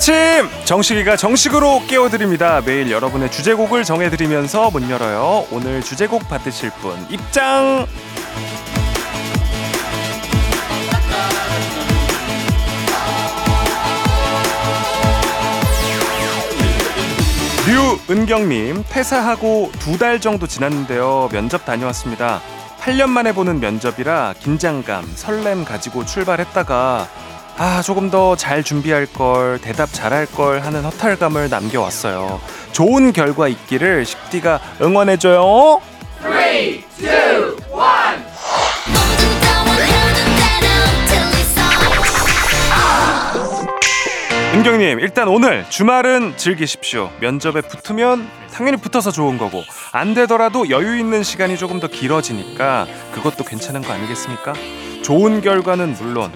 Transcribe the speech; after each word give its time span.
아침 0.00 0.48
정식이가 0.64 1.16
정식으로 1.16 1.82
깨워드립니다. 1.86 2.62
매일 2.64 2.90
여러분의 2.90 3.30
주제곡을 3.30 3.84
정해드리면서 3.84 4.70
문 4.70 4.88
열어요. 4.88 5.46
오늘 5.50 5.82
주제곡 5.82 6.26
받으실 6.26 6.70
분 6.70 6.96
입장. 7.10 7.86
류은경님 17.66 18.84
퇴사하고 18.88 19.70
두 19.78 19.98
달 19.98 20.18
정도 20.20 20.46
지났는데요. 20.46 21.28
면접 21.30 21.66
다녀왔습니다. 21.66 22.40
8년 22.80 23.10
만에 23.10 23.32
보는 23.34 23.60
면접이라 23.60 24.34
긴장감, 24.40 25.12
설렘 25.14 25.64
가지고 25.66 26.06
출발했다가 26.06 27.06
아, 27.62 27.82
조금 27.82 28.10
더 28.10 28.36
잘 28.36 28.64
준비할 28.64 29.04
걸, 29.04 29.60
대답 29.60 29.92
잘할 29.92 30.24
걸 30.24 30.60
하는 30.60 30.82
허탈감을 30.82 31.50
남겨왔어요. 31.50 32.40
좋은 32.72 33.12
결과 33.12 33.48
있기를 33.48 34.06
식디가 34.06 34.58
응원해줘요. 34.80 35.82
3, 36.22 36.32
2, 36.32 36.84
1. 37.00 37.60
은경님, 44.54 45.00
일단 45.00 45.28
오늘 45.28 45.68
주말은 45.68 46.38
즐기십시오. 46.38 47.10
면접에 47.20 47.60
붙으면 47.60 48.26
당연히 48.54 48.78
붙어서 48.78 49.10
좋은 49.10 49.36
거고, 49.36 49.62
안 49.92 50.14
되더라도 50.14 50.70
여유 50.70 50.98
있는 50.98 51.22
시간이 51.22 51.58
조금 51.58 51.78
더 51.78 51.88
길어지니까 51.88 52.86
그것도 53.12 53.44
괜찮은 53.44 53.82
거 53.82 53.92
아니겠습니까? 53.92 54.54
좋은 55.02 55.40
결과는 55.40 55.94
물론 56.00 56.32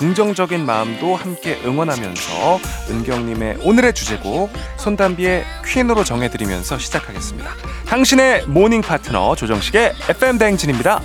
긍정적인 0.00 0.64
마음도 0.64 1.14
함께 1.14 1.60
응원하면서 1.62 2.58
은경님의 2.88 3.58
오늘의 3.62 3.92
주제곡 3.92 4.50
손담비의 4.78 5.44
Queen으로 5.66 6.04
정해드리면서 6.04 6.78
시작하겠습니다. 6.78 7.50
당신의 7.86 8.46
모닝 8.46 8.80
파트너 8.80 9.36
조정식의 9.36 9.92
FM 10.08 10.38
대행진입니다. 10.38 11.02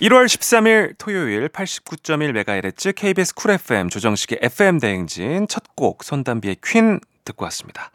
1월 0.00 0.24
13일 0.24 0.94
토요일 0.96 1.48
89.1MHz 1.50 2.94
KBS 2.96 3.34
쿨 3.34 3.50
FM 3.50 3.90
조정식의 3.90 4.38
FM 4.40 4.78
대행진 4.80 5.46
첫 5.46 5.62
곡 5.76 6.02
손담비의 6.02 6.56
Queen 6.64 7.00
듣고 7.26 7.44
왔습니다. 7.44 7.90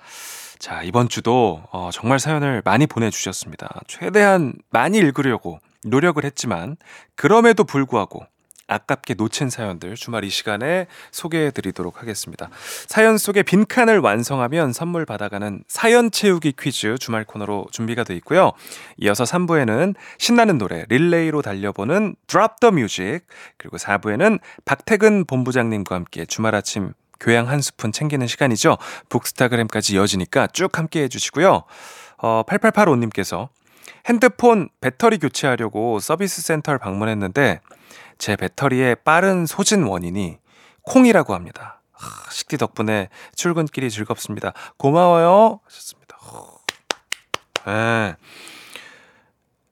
자, 0.60 0.84
이번 0.84 1.10
주도 1.10 1.64
어, 1.72 1.90
정말 1.92 2.20
사연을 2.20 2.62
많이 2.64 2.86
보내주셨습니다. 2.86 3.82
최대한 3.88 4.54
많이 4.70 5.00
읽으려고 5.00 5.60
노력을 5.84 6.24
했지만 6.24 6.78
그럼에도 7.16 7.64
불구하고 7.64 8.24
아깝게 8.68 9.14
놓친 9.16 9.50
사연들 9.50 9.96
주말 9.96 10.24
이 10.24 10.30
시간에 10.30 10.88
소개해 11.12 11.52
드리도록 11.52 12.02
하겠습니다. 12.02 12.50
사연 12.88 13.18
속에 13.18 13.44
빈칸을 13.44 14.00
완성하면 14.00 14.74
선물 14.74 15.06
받아가는 15.06 15.64
사연 15.68 16.12
채우기 16.12 16.54
퀴즈 16.60 16.98
주말 16.98 17.24
코너로 17.26 17.68
준비가 17.72 18.04
돼 18.04 18.16
있고요. 18.16 18.54
이어서 18.98 19.24
3부에는 19.24 19.96
신나는 20.18 20.58
노래 20.58 20.86
릴레이로 20.90 21.42
달려보는 21.42 22.16
drop 22.28 22.60
the 22.60 22.72
music 22.72 23.22
그리고 23.58 23.78
4부에는 23.78 24.40
박태근 24.66 25.26
본부장님과 25.26 25.96
함께 25.96 26.26
주말 26.26 26.56
아침 26.56 26.94
교양 27.20 27.50
한 27.50 27.62
스푼 27.62 27.92
챙기는 27.92 28.26
시간이죠. 28.28 28.78
북스타그램까지 29.10 29.96
이어지니까 29.96 30.48
쭉 30.48 30.78
함께 30.78 31.04
해주시고요. 31.04 31.64
어, 32.18 32.44
8885님께서 32.48 33.50
핸드폰 34.08 34.70
배터리 34.82 35.18
교체하려고 35.18 36.00
서비스 36.00 36.42
센터를 36.42 36.80
방문했는데 36.80 37.60
제 38.18 38.36
배터리의 38.36 38.98
빠른 39.04 39.46
소진 39.46 39.84
원인이 39.84 40.38
콩이라고 40.84 41.34
합니다. 41.34 41.82
아, 41.94 42.30
식디 42.30 42.58
덕분에 42.58 43.10
출근길이 43.36 43.90
즐겁습니다. 43.90 44.54
고마워요. 44.78 45.60
하셨습니다. 45.64 46.18
네. 47.66 48.16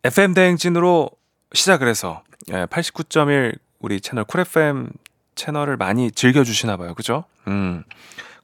FM 0.04 0.34
대행진으로 0.34 1.10
시작을 1.54 1.88
해서 1.88 2.24
89.1 2.48 3.58
우리 3.80 4.02
채널 4.02 4.26
쿨 4.26 4.42
FM 4.42 4.90
채널을 5.36 5.78
많이 5.78 6.12
즐겨주시나 6.12 6.78
봐요. 6.78 6.94
그죠? 6.96 7.26
음. 7.48 7.84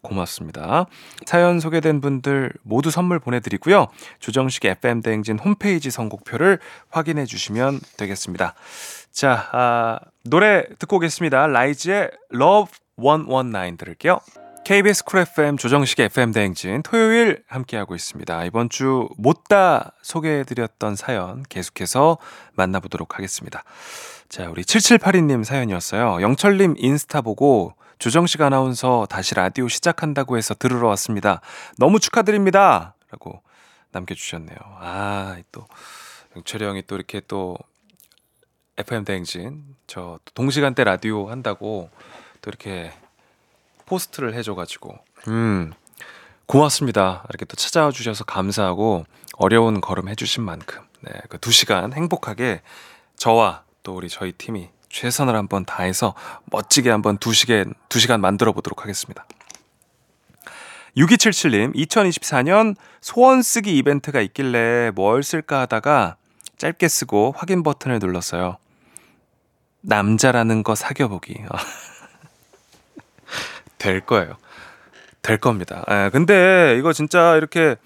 고맙습니다. 0.02 0.86
사연 1.26 1.60
소개된 1.60 2.02
분들 2.02 2.54
모두 2.64 2.92
선물 2.92 3.20
보내드리고요. 3.20 3.88
조정식 4.20 4.66
FM 4.66 5.02
대행진 5.02 5.40
홈페이지 5.40 5.92
선곡표를 5.92 6.60
확인해 6.90 7.26
주시면 7.26 7.80
되겠습니다. 7.98 8.54
자, 9.12 9.50
아, 9.52 10.00
노래 10.24 10.64
듣고 10.80 10.98
오겠습니다. 10.98 11.48
라이즈의 11.48 12.12
Love 12.34 12.74
119 12.98 13.78
들을게요. 13.78 14.20
KBS 14.66 15.04
쿨 15.04 15.22
FM 15.22 15.58
조정식 15.58 16.00
FM 16.00 16.32
대행진 16.32 16.84
토요일 16.84 17.44
함께하고 17.48 17.96
있습니다. 17.96 18.46
이번 18.46 18.70
주 18.70 19.10
못다 19.18 19.94
소개해드렸던 20.04 20.96
사연 20.96 21.44
계속해서 21.50 22.20
만나보도록 22.54 23.16
하겠습니다. 23.16 23.64
자, 24.28 24.48
우리 24.48 24.62
7782님 24.62 25.44
사연이었어요. 25.44 26.22
영철님 26.22 26.76
인스타 26.78 27.22
보고 27.22 27.74
조정식 28.00 28.42
아나운서 28.42 29.06
다시 29.10 29.36
라디오 29.36 29.68
시작한다고 29.68 30.38
해서 30.38 30.54
들으러 30.54 30.88
왔습니다. 30.90 31.42
너무 31.78 32.00
축하드립니다. 32.00 32.96
라고 33.12 33.42
남겨주셨네요. 33.92 34.58
아, 34.80 35.38
또, 35.52 35.68
영철이 36.36 36.64
형이 36.64 36.84
또 36.88 36.96
이렇게 36.96 37.22
또 37.28 37.58
FM 38.78 39.04
대행진 39.04 39.76
저 39.88 40.20
동시간대 40.34 40.84
라디오 40.86 41.30
한다고 41.30 41.90
또 42.42 42.50
이렇게 42.50 42.94
포스트를 43.86 44.34
해줘가지고 44.36 44.98
음 45.28 45.74
고맙습니다 46.46 47.26
이렇게 47.30 47.44
또 47.46 47.56
찾아와 47.58 47.92
주셔서 47.92 48.24
감사하고 48.24 49.06
어려운 49.38 49.82
걸음 49.82 50.08
해주신 50.08 50.44
만큼 50.44 50.82
네 51.02 51.12
그 51.30 51.40
두 51.40 51.52
시간 51.52 51.92
행복하게 51.94 52.62
저와 53.18 53.64
또 53.84 53.96
우리 53.96 54.08
저희 54.08 54.32
팀이 54.32 54.70
최선을 54.90 55.36
한번 55.36 55.66
다해서 55.66 56.16
멋지게 56.46 56.90
한번 56.90 57.18
두 57.18 57.34
시간 57.34 57.74
두 57.88 58.00
시간 58.00 58.22
만들어 58.22 58.52
보도록 58.52 58.82
하겠습니다. 58.82 59.26
6277님 60.98 61.76
2024년 61.76 62.76
소원 63.00 63.42
쓰기 63.42 63.78
이벤트가 63.78 64.22
있길래 64.22 64.92
뭘 64.96 65.24
쓸까 65.24 65.62
하다가 65.62 66.18
짧게 66.58 66.88
쓰고 66.88 67.34
확인 67.38 67.64
버튼을 67.64 68.00
눌렀어요. 68.00 68.58
남자라는 69.82 70.64
거 70.64 70.76
사겨보기. 70.76 71.36
될 73.78 74.02
거예요. 74.02 74.36
될 75.22 75.38
겁니다. 75.38 75.86
예, 75.90 76.10
근데 76.12 76.76
이거 76.78 76.92
진짜 76.92 77.36
이렇게 77.36 77.78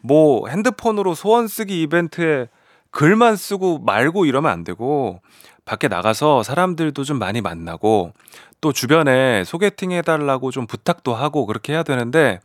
뭐 0.00 0.48
핸드폰으로 0.48 1.14
소원 1.14 1.48
쓰기 1.48 1.82
이벤트에 1.82 2.48
글만 2.90 3.36
쓰고 3.36 3.78
말고 3.78 4.24
이러면 4.24 4.50
안 4.50 4.64
되고 4.64 5.20
밖에 5.64 5.88
나가서 5.88 6.42
사람들도 6.42 7.04
좀 7.04 7.18
많이 7.18 7.40
만나고 7.40 8.12
또 8.60 8.72
주변에 8.72 9.44
소개팅 9.44 9.92
해달라고 9.92 10.50
좀 10.50 10.66
부탁도 10.66 11.14
하고 11.14 11.46
그렇게 11.46 11.72
해야 11.72 11.82
되는데 11.82 12.40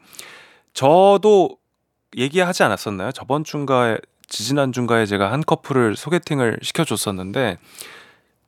저도 0.73 1.57
얘기하지 2.17 2.63
않았었나요? 2.63 3.11
저번 3.11 3.43
주인가에 3.43 3.97
지지난 4.27 4.71
주인가에 4.71 5.05
제가 5.05 5.31
한 5.31 5.41
커플을 5.41 5.95
소개팅을 5.95 6.59
시켜줬었는데 6.61 7.57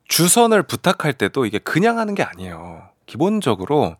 주선을 0.07 0.63
부탁할 0.63 1.13
때도 1.13 1.45
이게 1.45 1.59
그냥 1.59 1.99
하는 1.99 2.15
게 2.15 2.23
아니에요. 2.23 2.89
기본적으로 3.05 3.95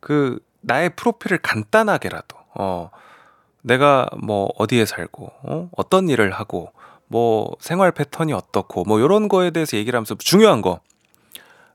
그 0.00 0.38
나의 0.60 0.96
프로필을 0.96 1.38
간단하게라도 1.38 2.36
어 2.56 2.90
내가 3.62 4.08
뭐 4.22 4.50
어디에 4.58 4.84
살고 4.84 5.32
어? 5.42 5.68
어떤 5.76 6.08
일을 6.08 6.32
하고 6.32 6.72
뭐 7.14 7.54
생활 7.60 7.92
패턴이 7.92 8.32
어떻고 8.32 8.82
뭐 8.82 8.98
이런 8.98 9.28
거에 9.28 9.52
대해서 9.52 9.76
얘기를 9.76 9.96
하면서 9.96 10.16
중요한 10.18 10.62
거. 10.62 10.80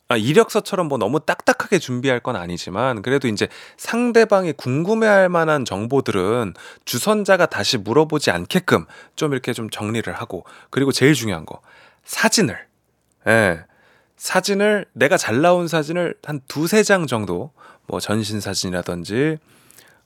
아, 0.09 0.17
이력서처럼 0.17 0.89
뭐 0.89 0.97
너무 0.97 1.21
딱딱하게 1.21 1.79
준비할 1.79 2.19
건 2.19 2.35
아니지만 2.35 3.01
그래도 3.01 3.29
이제 3.29 3.47
상대방이 3.77 4.51
궁금해할 4.51 5.29
만한 5.29 5.63
정보들은 5.63 6.55
주선자가 6.83 7.45
다시 7.45 7.77
물어보지 7.77 8.31
않게끔 8.31 8.85
좀 9.15 9.31
이렇게 9.31 9.53
좀 9.53 9.69
정리를 9.69 10.11
하고 10.11 10.43
그리고 10.71 10.91
제일 10.91 11.13
중요한 11.13 11.45
거. 11.45 11.61
사진을. 12.03 12.59
예. 13.27 13.61
사진을 14.17 14.87
내가 14.91 15.15
잘 15.15 15.39
나온 15.39 15.69
사진을 15.69 16.15
한 16.21 16.41
두세 16.49 16.83
장 16.83 17.07
정도 17.07 17.53
뭐 17.87 18.01
전신 18.01 18.41
사진이라든지 18.41 19.37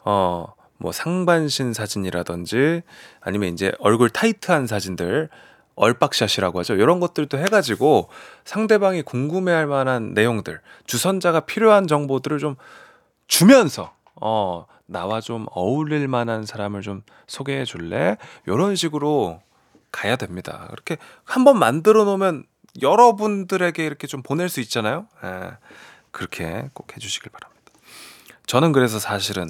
어 0.06 0.46
뭐 0.84 0.92
상반신 0.92 1.72
사진이라든지 1.72 2.82
아니면 3.22 3.54
이제 3.54 3.72
얼굴 3.80 4.10
타이트한 4.10 4.68
사진들 4.68 5.30
얼박샷이라고 5.76 6.60
하죠. 6.60 6.76
이런 6.76 7.00
것들도 7.00 7.40
해가지고 7.40 8.10
상대방이 8.44 9.02
궁금해할 9.02 9.66
만한 9.66 10.14
내용들, 10.14 10.60
주선자가 10.86 11.42
필요한 11.42 11.88
정보들을 11.88 12.38
좀 12.38 12.58
주면서 13.28 13.94
어 14.22 14.66
나와 14.86 15.22
좀 15.22 15.46
어울릴 15.52 16.10
만한 16.10 16.46
사람을 16.46 16.82
좀 16.82 17.02
소개해 17.28 17.64
줄래? 17.64 18.18
이런 18.46 18.76
식으로 18.76 19.42
가야 19.90 20.18
됩니다. 20.18 20.68
그렇게 20.70 20.98
한번 21.24 21.58
만들어 21.58 22.04
놓으면 22.04 22.44
여러분들에게 22.82 23.86
이렇게 23.86 24.06
좀 24.06 24.22
보낼 24.22 24.50
수 24.50 24.60
있잖아요. 24.60 25.08
예, 25.24 25.52
그렇게 26.12 26.68
꼭 26.74 26.94
해주시길 26.94 27.32
바랍니다. 27.32 27.72
저는 28.48 28.74
그래서 28.74 29.00
사실은 29.00 29.50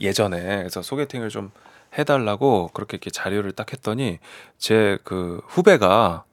예전에 0.00 0.40
그래서 0.58 0.82
소개팅을 0.82 1.28
좀 1.30 1.50
해달라고 1.98 2.70
그렇게 2.72 2.96
이렇게 2.96 3.10
자료를 3.10 3.52
딱 3.52 3.72
했더니 3.72 4.18
제 4.58 4.98
그 5.04 5.40
후배가 5.48 6.24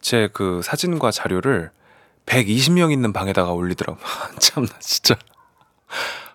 제 0.00 0.28
그 0.32 0.62
사진과 0.62 1.10
자료를 1.10 1.70
120명 2.26 2.92
있는 2.92 3.12
방에다가 3.12 3.52
올리더라고. 3.52 3.98
참나 4.40 4.70
진짜. 4.80 5.16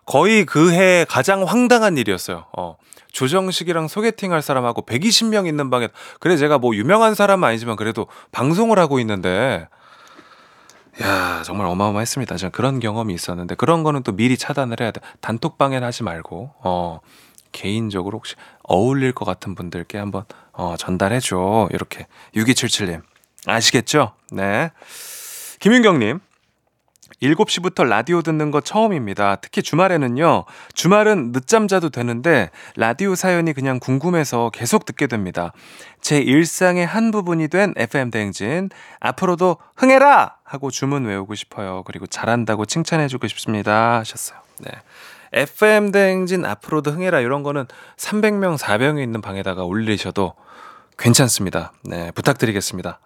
거의 0.05 0.45
그 0.45 0.71
해 0.71 1.05
가장 1.09 1.43
황당한 1.43 1.97
일이었어요. 1.97 2.45
어. 2.57 2.77
조정식이랑 3.11 3.87
소개팅 3.87 4.33
할 4.33 4.41
사람하고 4.41 4.81
120명 4.85 5.47
있는 5.47 5.69
방에 5.69 5.87
그래 6.19 6.35
제가 6.35 6.57
뭐 6.57 6.75
유명한 6.75 7.15
사람은 7.15 7.47
아니지만 7.47 7.77
그래도 7.77 8.07
방송을 8.33 8.77
하고 8.77 8.99
있는데 8.99 9.69
야 11.01 11.43
정말 11.43 11.67
어마어마했습니다. 11.67 12.37
제가 12.37 12.51
그런 12.51 12.79
경험이 12.79 13.13
있었는데 13.13 13.55
그런 13.55 13.83
거는 13.83 14.03
또 14.03 14.13
미리 14.13 14.37
차단을 14.37 14.77
해야 14.79 14.91
돼. 14.91 15.01
단톡방에는 15.21 15.85
하지 15.85 16.03
말고 16.03 16.51
어 16.63 16.99
개인적으로 17.51 18.17
혹시 18.17 18.35
어울릴 18.63 19.11
것 19.11 19.25
같은 19.25 19.55
분들께 19.55 19.97
한번 19.97 20.23
어 20.53 20.75
전달해 20.77 21.19
줘. 21.19 21.67
이렇게 21.71 22.07
6277님 22.35 23.01
아시겠죠? 23.45 24.13
네. 24.31 24.71
김윤경님 25.59 26.19
7시부터 27.21 27.87
라디오 27.87 28.21
듣는 28.21 28.51
거 28.51 28.61
처음입니다. 28.61 29.37
특히 29.37 29.61
주말에는요. 29.61 30.45
주말은 30.73 31.31
늦잠 31.31 31.67
자도 31.67 31.89
되는데 31.89 32.49
라디오 32.75 33.15
사연이 33.15 33.53
그냥 33.53 33.79
궁금해서 33.79 34.51
계속 34.51 34.85
듣게 34.85 35.07
됩니다. 35.07 35.53
제 36.01 36.19
일상의 36.19 36.85
한 36.85 37.11
부분이 37.11 37.47
된 37.47 37.73
FM 37.77 38.11
대행진 38.11 38.69
앞으로도 38.99 39.57
흥해라 39.75 40.35
하고 40.43 40.71
주문 40.71 41.05
외우고 41.05 41.35
싶어요. 41.35 41.83
그리고 41.85 42.07
잘한다고 42.07 42.65
칭찬해 42.65 43.07
주고 43.07 43.27
싶습니다 43.27 43.99
하셨어요. 43.99 44.39
네. 44.59 44.71
FM 45.33 45.91
대행진 45.91 46.45
앞으로도 46.45 46.91
흥해라 46.91 47.19
이런 47.19 47.43
거는 47.43 47.65
300명, 47.97 48.57
400명 48.57 49.03
있는 49.03 49.21
방에다가 49.21 49.63
올리셔도 49.63 50.33
괜찮습니다. 50.97 51.73
네, 51.83 52.11
부탁드리겠습니다. 52.11 52.99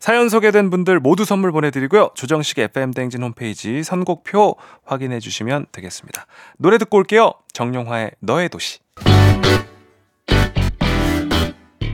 사연 0.00 0.28
소개된 0.28 0.70
분들 0.70 1.00
모두 1.00 1.24
선물 1.24 1.52
보내드리고요. 1.52 2.10
조정식 2.14 2.58
FM 2.58 2.92
대행진 2.92 3.22
홈페이지 3.22 3.82
선곡표 3.82 4.56
확인해 4.84 5.20
주시면 5.20 5.66
되겠습니다. 5.72 6.26
노래 6.58 6.78
듣고 6.78 6.98
올게요. 6.98 7.32
정용화의 7.52 8.12
너의 8.20 8.48
도시. 8.48 8.78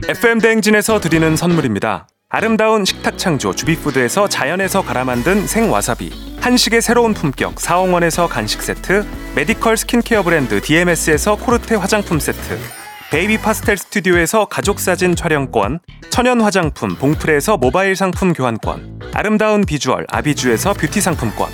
FM 0.07 0.39
대행진에서 0.39 0.99
드리는 0.99 1.35
선물입니다. 1.35 2.07
아름다운 2.29 2.85
식탁 2.85 3.17
창조 3.17 3.53
주비푸드에서 3.53 4.27
자연에서 4.27 4.81
갈아 4.81 5.03
만든 5.05 5.47
생와사비 5.47 6.11
한식의 6.41 6.81
새로운 6.81 7.13
품격 7.13 7.59
사홍원에서 7.59 8.27
간식 8.27 8.61
세트 8.61 9.05
메디컬 9.35 9.77
스킨케어 9.77 10.21
브랜드 10.21 10.59
DMS에서 10.61 11.37
코르테 11.37 11.75
화장품 11.75 12.19
세트 12.19 12.84
베이비 13.11 13.37
파스텔 13.37 13.77
스튜디오에서 13.77 14.45
가족 14.45 14.79
사진 14.79 15.15
촬영권, 15.15 15.79
천연 16.09 16.41
화장품 16.41 16.95
봉프레에서 16.95 17.57
모바일 17.57 17.95
상품 17.95 18.33
교환권, 18.33 18.99
아름다운 19.13 19.63
비주얼 19.63 20.05
아비주에서 20.09 20.73
뷰티 20.73 21.01
상품권, 21.01 21.49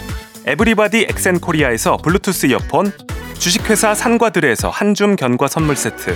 에브리바디 0.46 1.08
엑센코리아에서 1.10 1.98
블루투스 1.98 2.48
이어폰, 2.48 2.92
주식회사 3.38 3.94
산과들에서 3.94 4.70
한줌 4.70 5.16
견과 5.16 5.48
선물 5.48 5.76
세트, 5.76 6.16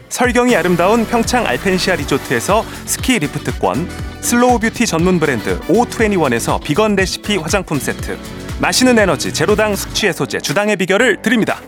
설경이 0.11 0.55
아름다운 0.57 1.05
평창 1.05 1.47
알펜시아 1.47 1.95
리조트에서 1.95 2.63
스키 2.85 3.17
리프트권 3.17 3.89
슬로우 4.19 4.59
뷰티 4.59 4.85
전문 4.85 5.19
브랜드 5.19 5.57
O21에서 5.61 6.61
비건 6.61 6.95
레시피 6.95 7.37
화장품 7.37 7.79
세트 7.79 8.17
마시는 8.59 8.99
에너지 8.99 9.33
제로당 9.33 9.75
숙취 9.75 10.07
해소제 10.07 10.39
주당의 10.41 10.75
비결을 10.75 11.21
드립니다 11.21 11.59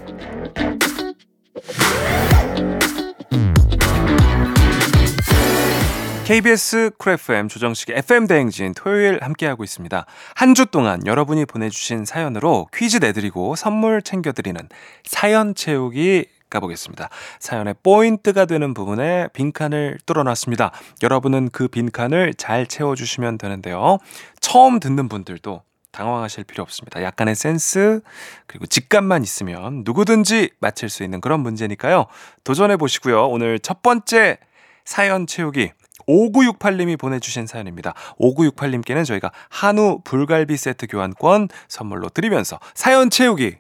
KBS 6.25 6.91
쿨 6.97 7.13
FM 7.13 7.49
조정식의 7.49 7.97
FM 7.97 8.27
대행진 8.27 8.73
토요일 8.73 9.19
함께하고 9.21 9.63
있습니다. 9.63 10.05
한 10.35 10.53
주 10.53 10.65
동안 10.67 11.05
여러분이 11.05 11.45
보내주신 11.45 12.05
사연으로 12.05 12.67
퀴즈 12.73 12.97
내드리고 12.97 13.55
선물 13.55 14.01
챙겨드리는 14.01 14.62
사연 15.03 15.53
채우기 15.53 16.27
가보겠습니다. 16.53 17.10
사연의 17.39 17.75
포인트가 17.83 18.45
되는 18.45 18.74
부분에 18.74 19.27
빈칸을 19.33 19.98
뚫어놨습니다. 20.05 20.72
여러분은 21.01 21.50
그 21.51 21.67
빈칸을 21.67 22.36
잘 22.36 22.65
채워주시면 22.65 23.38
되는데요. 23.38 23.98
처음 24.39 24.79
듣는 24.79 25.10
분들도 25.10 25.62
당황하실 25.91 26.43
필요 26.45 26.63
없습니다. 26.63 27.03
약간의 27.03 27.36
센스 27.36 28.01
그리고 28.48 28.65
직감만 28.65 29.24
있으면 29.24 29.83
누구든지 29.86 30.50
맞힐 30.60 30.89
수 30.89 31.03
있는 31.03 31.22
그런 31.22 31.39
문제니까요. 31.41 32.07
도전해 32.43 32.77
보시고요. 32.77 33.27
오늘 33.27 33.60
첫 33.60 33.81
번째 33.81 34.39
사연 34.86 35.27
채우기 35.27 35.72
5968님이 36.07 37.00
보내주신 37.00 37.48
사연입니다. 37.48 37.93
5968님께는 38.19 39.05
저희가 39.05 39.31
한우 39.50 40.01
불갈비 40.03 40.57
세트 40.57 40.88
교환권 40.88 41.50
선물로 41.67 42.10
드리면서 42.10 42.60
사연 42.74 43.10
채우기 43.10 43.57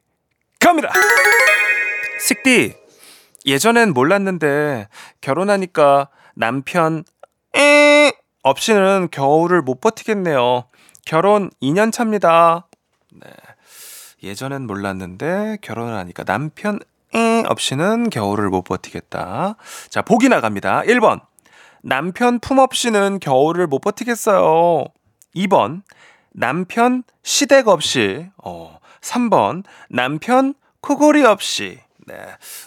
갑니다! 0.59 0.91
식디, 2.25 2.73
예전엔 3.45 3.93
몰랐는데 3.93 4.87
결혼하니까 5.21 6.09
남편 6.35 7.03
에 7.55 8.11
없이는 8.41 9.09
겨울을 9.11 9.61
못 9.61 9.81
버티겠네요. 9.81 10.65
결혼 11.05 11.49
2년 11.61 11.91
차입니다. 11.91 12.67
네. 13.11 13.29
예전엔 14.23 14.65
몰랐는데 14.65 15.57
결혼을 15.61 15.93
하니까 15.95 16.23
남편 16.23 16.79
에 17.13 17.43
없이는 17.45 18.09
겨울을 18.09 18.49
못 18.49 18.63
버티겠다. 18.63 19.55
자, 19.89 20.01
보기 20.01 20.29
나갑니다. 20.29 20.81
1번. 20.81 21.21
남편 21.83 22.39
품 22.39 22.59
없이는 22.59 23.19
겨울을 23.19 23.67
못 23.67 23.79
버티겠어요. 23.79 24.85
2번. 25.35 25.83
남편 26.31 27.03
시댁 27.21 27.67
없이. 27.67 28.29
어. 28.43 28.79
3번. 29.01 29.63
남편 29.89 30.55
코골이 30.81 31.23
없이. 31.25 31.79
네. 32.07 32.15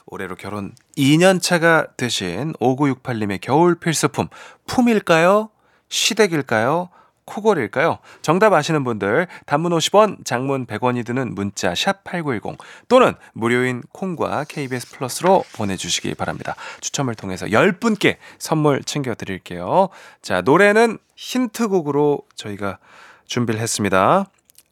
올해로 0.06 0.36
결혼 0.36 0.72
2년 0.96 1.40
차가 1.40 1.86
되신 1.96 2.54
5968님의 2.54 3.40
겨울 3.40 3.74
필수품. 3.74 4.28
품일까요? 4.66 5.50
시댁일까요? 5.88 6.90
코골일까요? 7.26 7.98
정답 8.22 8.52
아시는 8.52 8.84
분들 8.84 9.26
단문 9.46 9.72
50원, 9.72 10.24
장문 10.24 10.66
100원이 10.66 11.04
드는 11.04 11.34
문자 11.34 11.74
샵 11.74 12.04
8910 12.04 12.56
또는 12.88 13.14
무료인 13.32 13.82
콩과 13.92 14.44
KBS 14.44 14.96
플러스로 14.96 15.44
보내주시기 15.54 16.14
바랍니다. 16.14 16.54
추첨을 16.80 17.14
통해서 17.16 17.46
10분께 17.46 18.16
선물 18.38 18.82
챙겨드릴게요. 18.84 19.88
자, 20.22 20.40
노래는 20.40 20.98
힌트곡으로 21.16 22.22
저희가 22.36 22.78
준비를 23.26 23.60
했습니다. 23.60 24.26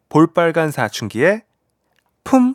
볼빨간 0.09 0.71
사춘기의 0.71 1.43
품 2.23 2.55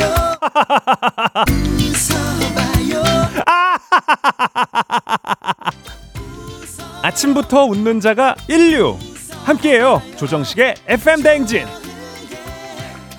아침부터 7.02 7.64
웃는 7.64 8.00
자가 8.00 8.34
인류 8.48 8.96
함께해요 9.44 10.02
조정식의 10.16 10.74
FM 10.86 11.22
대행진 11.22 11.66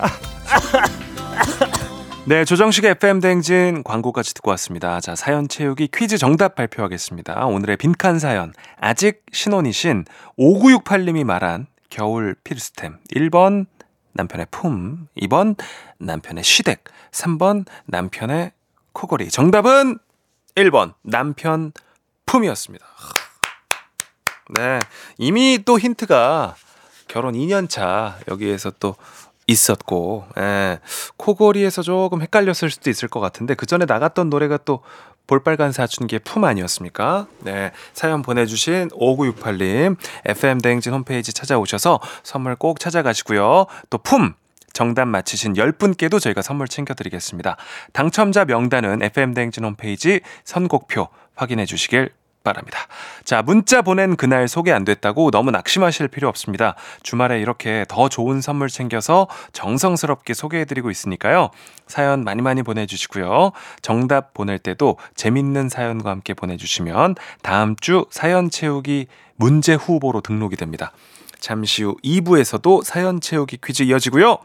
네, 2.24 2.46
조정식의 2.46 2.92
FM 2.92 3.20
댕진 3.20 3.84
광고까지 3.84 4.36
듣고 4.36 4.52
왔습니다. 4.52 5.00
자, 5.00 5.16
사연 5.16 5.48
채우기 5.48 5.90
퀴즈 5.92 6.20
정답 6.20 6.54
발표하겠습니다. 6.54 7.48
오늘의 7.48 7.78
빈칸 7.78 8.20
사연. 8.20 8.54
아직 8.80 9.24
신혼이신 9.32 10.06
5968님이 10.38 11.24
말한 11.24 11.66
겨울 11.90 12.36
필수템. 12.44 12.98
1번 13.16 13.66
남편의 14.14 14.48
품, 14.52 15.08
2번 15.18 15.58
남편의 15.98 16.44
시댁, 16.44 16.84
3번 17.12 17.66
남편의 17.86 18.52
코골이. 18.94 19.30
정답은 19.30 20.00
1번 20.56 20.94
남편 21.02 21.72
품이었습니다. 22.26 22.86
네, 24.50 24.80
이미 25.18 25.60
또 25.64 25.80
힌트가 25.80 26.56
결혼 27.08 27.36
2년 27.36 27.70
차 27.70 28.20
여기에서 28.28 28.72
또 28.80 28.96
있었고, 29.52 30.26
예, 30.38 30.80
코골이에서 31.18 31.82
조금 31.82 32.22
헷갈렸을 32.22 32.70
수도 32.70 32.90
있을 32.90 33.08
것 33.08 33.20
같은데 33.20 33.54
그 33.54 33.66
전에 33.66 33.86
나갔던 33.86 34.30
노래가 34.30 34.58
또 34.58 34.82
볼빨간 35.28 35.72
사춘기의 35.72 36.20
품 36.26 36.44
아니었습니까? 36.44 37.28
네. 37.40 37.72
사연 37.94 38.22
보내주신 38.22 38.90
5968님, 38.90 39.96
FM대행진 40.26 40.94
홈페이지 40.94 41.32
찾아오셔서 41.32 42.00
선물 42.24 42.56
꼭 42.56 42.80
찾아가시고요. 42.80 43.68
또 43.90 43.98
품! 43.98 44.34
정답 44.74 45.06
맞히신 45.06 45.54
10분께도 45.54 46.20
저희가 46.22 46.42
선물 46.42 46.68
챙겨드리겠습니다. 46.68 47.58
당첨자 47.94 48.46
명단은 48.46 49.04
FM대행진 49.04 49.66
홈페이지 49.66 50.22
선곡표 50.44 51.10
확인해 51.36 51.66
주시길 51.66 52.12
바랍니다. 52.44 52.80
자, 53.24 53.42
문자 53.42 53.82
보낸 53.82 54.16
그날 54.16 54.48
소개 54.48 54.72
안 54.72 54.84
됐다고 54.84 55.32
너무 55.32 55.52
낙심하실 55.52 56.08
필요 56.08 56.28
없습니다. 56.30 56.76
주말에 57.04 57.40
이렇게 57.40 57.86
더 57.88 58.10
좋은 58.10 58.42
선물 58.42 58.70
챙겨서 58.70 59.28
정성스럽게 59.54 60.34
소개해드리고 60.34 60.90
있으니까요. 60.90 61.50
사연 61.88 62.24
많이 62.24 62.42
많이 62.42 62.64
보내주시고요. 62.64 63.52
정답 63.82 64.34
보낼 64.34 64.60
때도 64.60 64.98
재밌는 65.16 65.70
사연과 65.70 66.10
함께 66.10 66.34
보내주시면 66.34 67.16
다음 67.42 67.76
주 67.76 68.06
사연 68.10 68.50
채우기 68.50 69.08
문제 69.36 69.74
후보로 69.74 70.22
등록이 70.22 70.56
됩니다. 70.56 70.92
잠시 71.40 71.84
후 71.84 71.98
2부에서도 72.04 72.84
사연 72.84 73.20
채우기 73.20 73.58
퀴즈 73.64 73.84
이어지고요. 73.84 74.38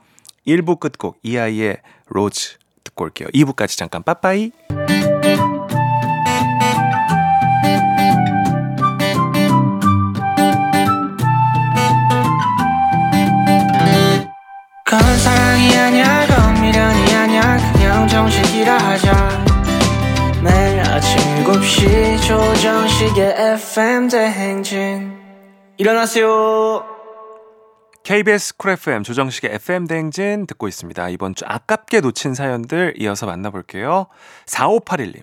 1부 0.46 0.80
끝곡 0.80 1.18
이아이의 1.22 1.78
로즈 2.08 2.56
듣고 2.84 3.04
올게요. 3.04 3.28
2부까지 3.28 3.76
잠깐 3.76 4.02
빠빠이. 4.02 4.52
그건 14.88 15.00
사랑이 15.18 15.76
아니야 15.76 16.26
그건 16.28 16.62
미련이 16.62 17.12
아니야 17.12 17.72
그냥 17.72 18.06
정식이라 18.06 18.78
하자 18.78 19.44
매일 20.44 20.78
아침 20.78 21.18
7시 21.42 22.22
조정식의 22.24 23.34
FM 23.58 24.06
대행진 24.06 25.12
일어나세요 25.76 26.84
KBS 28.04 28.56
쿨 28.58 28.70
FM 28.70 29.02
조정식의 29.02 29.54
FM 29.54 29.88
대행진 29.88 30.46
듣고 30.46 30.68
있습니다. 30.68 31.08
이번 31.08 31.34
주 31.34 31.44
아깝게 31.44 32.00
놓친 32.00 32.34
사연들 32.34 32.94
이어서 32.98 33.26
만나볼게요. 33.26 34.06
4581님. 34.46 35.22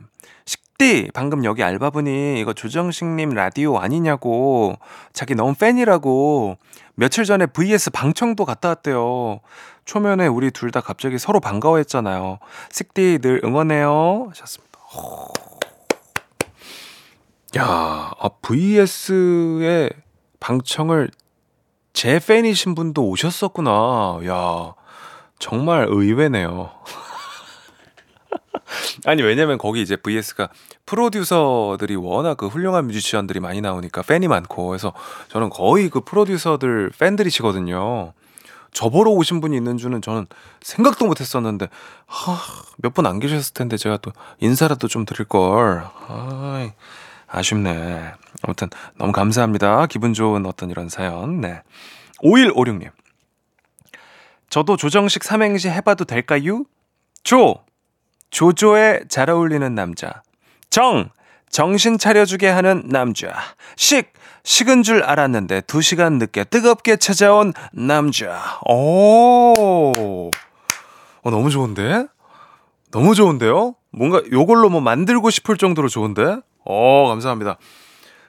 식디, 0.78 1.12
방금 1.14 1.44
여기 1.46 1.64
알바분이 1.64 2.40
이거 2.40 2.54
조정식님 2.54 3.30
라디오 3.30 3.78
아니냐고. 3.78 4.76
자기 5.14 5.36
너무 5.36 5.54
팬이라고. 5.54 6.58
며칠 6.96 7.26
전에 7.26 7.46
VS 7.46 7.92
방청도 7.92 8.46
갔다 8.46 8.70
왔대요. 8.70 9.40
초면에 9.86 10.28
우리 10.28 10.50
둘 10.52 10.72
다 10.72 10.82
갑자기 10.82 11.20
서로 11.20 11.40
반가워했잖아요. 11.40 12.40
식디 12.72 13.20
늘 13.22 13.42
응원해요. 13.44 14.28
하셨습니다. 14.30 14.80
야, 17.58 18.12
아, 18.20 18.30
VS의 18.42 19.92
방청을 20.40 21.12
제 21.94 22.20
팬이신 22.20 22.74
분도 22.74 23.08
오셨었구나. 23.10 24.22
야, 24.26 24.74
정말 25.38 25.86
의외네요. 25.88 26.72
아니, 29.06 29.22
왜냐면 29.22 29.58
거기 29.58 29.82
이제 29.82 29.96
VS가 29.96 30.50
프로듀서들이 30.86 31.96
워낙 31.96 32.38
그 32.38 32.48
훌륭한 32.48 32.88
뮤지션들이 32.88 33.40
많이 33.40 33.62
나오니까 33.62 34.02
팬이 34.04 34.28
많고, 34.28 34.68
그래서 34.68 34.94
저는 35.30 35.50
거의 35.50 35.90
그 35.90 36.02
프로듀서들 36.02 36.92
팬들이시거든요. 37.00 38.14
저보러 38.72 39.12
오신 39.12 39.40
분이 39.40 39.56
있는 39.56 39.78
줄은 39.78 40.02
저는 40.02 40.26
생각도 40.62 41.06
못 41.06 41.22
했었는데, 41.22 41.68
몇 42.78 42.94
분 42.94 43.06
안 43.06 43.20
계셨을 43.20 43.54
텐데 43.54 43.78
제가 43.78 43.98
또 43.98 44.12
인사라도 44.40 44.88
좀 44.88 45.06
드릴 45.06 45.26
걸. 45.28 45.86
아이, 46.08 46.72
아쉽네. 47.28 48.14
아무튼 48.42 48.70
너무 48.98 49.12
감사합니다. 49.12 49.86
기분 49.86 50.14
좋은 50.14 50.46
어떤 50.46 50.70
이런 50.72 50.90
사연. 50.90 51.42
네. 51.42 51.62
5156님. 52.24 52.90
저도 54.50 54.78
조정식 54.78 55.24
삼행시 55.24 55.70
해봐도 55.70 56.06
될까요? 56.06 56.64
조. 57.24 57.64
조조에 58.34 59.02
잘 59.10 59.30
어울리는 59.30 59.76
남자. 59.76 60.24
정. 60.72 61.10
정신 61.52 62.00
차려주게 62.00 62.48
하는 62.50 62.84
남자. 62.88 63.32
식. 63.78 64.12
식은 64.44 64.82
줄 64.82 65.04
알았는데 65.04 65.62
두 65.62 65.82
시간 65.82 66.18
늦게 66.18 66.44
뜨겁게 66.46 66.98
찾아온 66.98 67.54
남자. 67.72 68.60
오. 68.68 70.32
어, 71.22 71.30
너무 71.30 71.52
좋은데? 71.52 72.08
너무 72.92 73.14
좋은데요? 73.14 73.76
뭔가 73.92 74.22
요걸로 74.32 74.70
뭐 74.70 74.82
만들고 74.82 75.30
싶을 75.30 75.56
정도로 75.56 75.88
좋은데? 75.88 76.40
어, 76.66 77.08
감사합니다. 77.08 77.58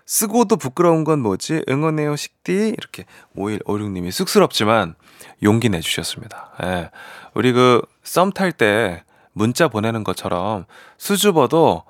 쓰고도 0.06 0.56
부끄러운 0.56 1.02
건 1.04 1.20
뭐지? 1.20 1.64
응원해요, 1.68 2.14
식디. 2.14 2.74
이렇게 2.76 3.06
5156님이 3.38 4.10
쑥스럽지만 4.12 4.96
용기 5.42 5.70
내주셨습니다. 5.70 6.52
예. 6.62 6.90
우리 7.32 7.52
그 7.52 7.80
썸 8.04 8.30
탈 8.32 8.52
때 8.52 9.02
문자 9.34 9.68
보내는 9.68 10.04
것처럼 10.04 10.64
수줍어도 10.96 11.82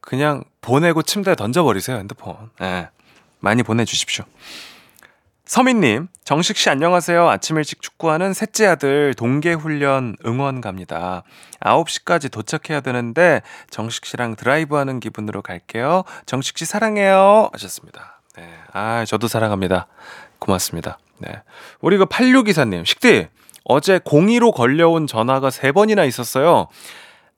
그냥 0.00 0.44
보내고 0.60 1.02
침대에 1.02 1.34
던져버리세요, 1.34 1.96
핸드폰. 1.96 2.50
예. 2.60 2.90
많이 3.40 3.62
보내주십시오. 3.62 4.24
서민님, 5.46 6.08
정식 6.24 6.56
씨 6.56 6.70
안녕하세요. 6.70 7.28
아침 7.28 7.58
일찍 7.58 7.82
축구하는 7.82 8.32
셋째 8.32 8.66
아들 8.66 9.12
동계 9.14 9.52
훈련 9.52 10.16
응원 10.24 10.62
갑니다. 10.62 11.22
9시까지 11.60 12.32
도착해야 12.32 12.80
되는데 12.80 13.42
정식 13.68 14.06
씨랑 14.06 14.36
드라이브 14.36 14.76
하는 14.76 15.00
기분으로 15.00 15.42
갈게요. 15.42 16.04
정식 16.24 16.56
씨 16.56 16.64
사랑해요. 16.64 17.50
하셨습니다. 17.52 18.20
네. 18.36 18.48
아, 18.72 19.04
저도 19.04 19.28
사랑합니다. 19.28 19.86
고맙습니다. 20.38 20.98
네. 21.18 21.42
우리 21.80 21.98
그 21.98 22.06
8624님, 22.06 22.84
식디, 22.86 23.28
어제 23.64 23.98
02로 23.98 24.54
걸려온 24.54 25.06
전화가 25.06 25.48
3번이나 25.48 26.06
있었어요. 26.06 26.68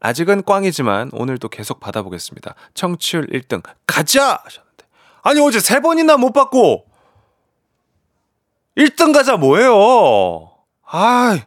아직은 0.01 0.45
꽝이지만 0.45 1.11
오늘도 1.13 1.49
계속 1.49 1.81
받아보겠습니다. 1.81 2.55
청취율 2.75 3.29
1등, 3.29 3.63
가자! 3.87 4.41
하셨는데. 4.45 4.85
아니, 5.23 5.41
어제 5.41 5.59
3번이나 5.59 6.19
못 6.19 6.33
받고! 6.33 6.87
1등 8.77 9.15
가자 9.15 9.37
뭐예요? 9.37 10.53
아이, 10.85 11.41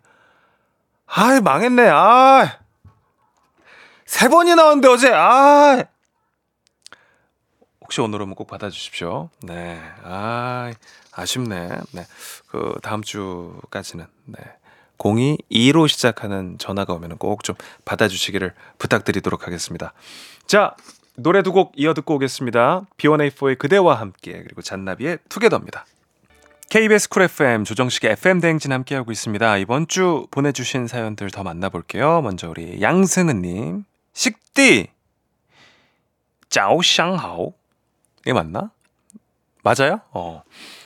아이, 1.06 1.42
망했네, 1.42 1.88
아이. 1.90 2.48
세 4.06 4.28
번이 4.28 4.56
나왔는데 4.56 4.88
어제, 4.88 5.12
아이. 5.14 5.84
혹시 7.82 8.02
오늘 8.02 8.22
오면 8.22 8.36
꼭 8.36 8.48
받아주십시오. 8.48 9.30
네, 9.44 9.80
아이, 10.04 10.74
아쉽네. 11.12 11.70
네, 11.92 12.06
그 12.48 12.76
다음 12.82 13.04
주까지는, 13.04 14.08
네. 14.26 14.40
02-2로 15.00 15.88
시작하는 15.88 16.58
전화가 16.60 16.94
오면 16.94 17.18
꼭 17.18 17.44
좀 17.44 17.56
받아주시기를 17.86 18.54
부탁드리도록 18.78 19.48
하겠습니다. 19.48 19.94
자, 20.46 20.76
노래 21.16 21.42
두 21.42 21.52
곡 21.52 21.74
이어 21.76 21.94
듣고 21.94 22.16
오겠습니다. 22.16 22.84
B1A4의 22.98 23.58
그대와 23.58 23.96
함께, 23.96 24.42
그리고 24.44 24.62
잔나비의 24.62 25.18
투게더입니다. 25.30 25.86
KBS 26.70 27.10
쿨 27.10 27.24
FM 27.24 27.64
조정식의 27.64 28.12
FM 28.12 28.40
대행진 28.42 28.72
함께하고 28.72 29.12
있습니다. 29.12 29.58
이번 29.58 29.88
주 29.88 30.28
보내주신 30.30 30.86
사연들 30.88 31.32
더 31.32 31.42
만나볼게요. 31.44 32.22
먼저 32.22 32.48
우리 32.50 32.80
양승은님. 32.82 33.86
식디! 34.14 34.88
짜오샹하오. 36.50 37.54
이게 38.22 38.34
맞나? 38.34 38.72
맞아요? 39.64 40.02
어. 40.12 40.44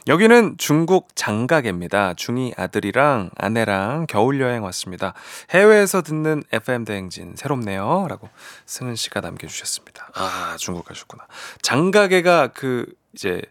여기는 0.08 0.56
중국 0.58 1.16
장가계입니다. 1.16 2.14
중2 2.14 2.58
아들이랑 2.60 3.30
아내랑 3.38 4.08
겨울 4.10 4.42
여행 4.42 4.64
왔습니다. 4.64 5.14
해외에서 5.52 6.02
듣는 6.02 6.44
FM 6.52 6.84
대행진 6.84 7.36
새롭네요. 7.36 8.08
라고 8.10 8.30
승은 8.66 8.96
씨가 8.96 9.22
남겨주셨습니다. 9.22 10.10
아, 10.16 10.56
중국 10.58 10.86
가셨구나. 10.86 11.26
장가계가 11.62 12.48
그 12.48 12.86
이제 13.14 13.42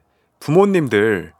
부모님들 0.41 1.33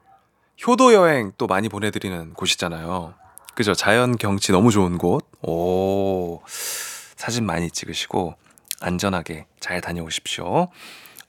효도 0.67 0.95
여행 0.95 1.33
또 1.37 1.47
많이 1.47 1.69
보내드리는 1.69 2.35
곳이잖아요. 2.35 3.15
그죠? 3.55 3.75
자연 3.75 4.17
경치 4.17 4.53
너무 4.53 4.71
좋은 4.71 4.97
곳. 4.97 5.27
오. 5.43 6.41
사진 6.47 7.45
많이 7.45 7.71
찍으시고 7.71 8.35
안전하게 8.81 9.47
잘 9.61 9.81
다녀오십시오. 9.81 10.69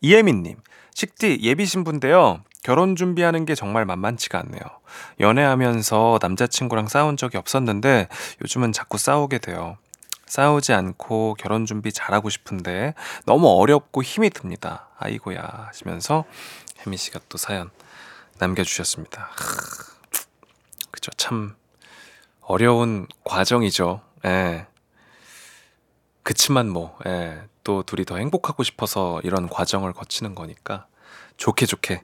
이혜민님, 0.01 0.57
식디 0.93 1.39
예비 1.41 1.65
신부인데요. 1.65 2.43
결혼 2.63 2.95
준비하는 2.95 3.45
게 3.45 3.55
정말 3.55 3.85
만만치가 3.85 4.39
않네요. 4.39 4.61
연애하면서 5.19 6.19
남자친구랑 6.21 6.87
싸운 6.87 7.17
적이 7.17 7.37
없었는데 7.37 8.07
요즘은 8.41 8.71
자꾸 8.71 8.97
싸우게 8.97 9.39
돼요. 9.39 9.77
싸우지 10.27 10.73
않고 10.73 11.35
결혼 11.37 11.65
준비 11.65 11.91
잘하고 11.91 12.29
싶은데 12.29 12.93
너무 13.25 13.49
어렵고 13.49 14.01
힘이 14.01 14.29
듭니다. 14.29 14.89
아이고야 14.97 15.41
하시면서 15.67 16.25
혜민 16.79 16.97
씨가 16.97 17.19
또 17.29 17.37
사연 17.37 17.69
남겨주셨습니다. 18.39 19.29
그죠. 20.91 21.11
참 21.17 21.55
어려운 22.41 23.07
과정이죠. 23.23 24.01
예. 24.25 24.67
그치만 26.23 26.69
뭐, 26.69 26.97
예. 27.05 27.41
또 27.63 27.83
둘이 27.83 28.05
더 28.05 28.17
행복하고 28.17 28.63
싶어서 28.63 29.21
이런 29.23 29.47
과정을 29.49 29.93
거치는 29.93 30.35
거니까 30.35 30.85
좋게 31.37 31.65
좋게 31.65 32.01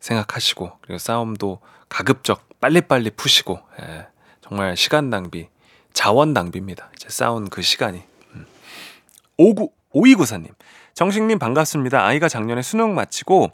생각하시고 0.00 0.72
그리고 0.80 0.98
싸움도 0.98 1.60
가급적 1.88 2.48
빨리빨리 2.60 3.10
푸시고 3.10 3.60
예. 3.82 4.06
정말 4.40 4.76
시간 4.76 5.10
낭비, 5.10 5.48
자원 5.92 6.32
낭비입니다. 6.32 6.90
이제 6.96 7.08
싸운 7.08 7.48
그 7.48 7.62
시간이. 7.62 8.02
음. 8.34 8.46
59 9.36 9.70
5294님. 9.94 10.48
정식님 10.94 11.38
반갑습니다. 11.38 12.04
아이가 12.04 12.28
작년에 12.28 12.62
수능 12.62 12.94
마치고 12.94 13.50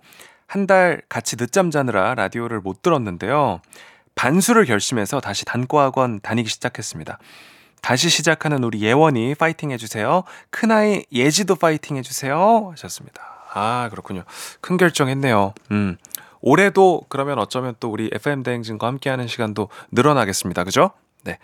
한 0.47 0.67
달 0.67 1.03
같이 1.09 1.37
늦잠 1.37 1.71
자느라 1.71 2.15
라디오를 2.15 2.61
못 2.61 2.83
들었는데요. 2.83 3.61
반수를 4.15 4.65
결심해서 4.65 5.21
다시 5.21 5.45
단과학원 5.45 6.21
다니기 6.21 6.49
시작했습니다. 6.49 7.19
다시 7.87 8.09
시작하는 8.09 8.65
우리 8.65 8.83
예원이 8.83 9.37
파이팅 9.37 9.71
해주세요. 9.71 10.25
큰아이 10.51 11.05
예지도 11.13 11.55
파이팅 11.55 11.97
해주세요. 11.97 12.71
하셨습니다. 12.73 13.23
아, 13.55 13.87
그렇군요. 13.91 14.25
큰 14.61 14.77
결정했네요. 14.77 15.55
음. 15.71 15.97
올해도 16.41 17.03
그러면 17.09 17.39
어쩌면 17.39 17.77
또 17.79 17.89
우리 17.89 18.11
FM 18.13 18.43
대행진과 18.43 18.89
함께하는 18.89 19.29
시간도 19.29 19.69
늘어나겠습니다. 19.93 20.65
그죠? 20.65 20.91
네. 21.23 21.39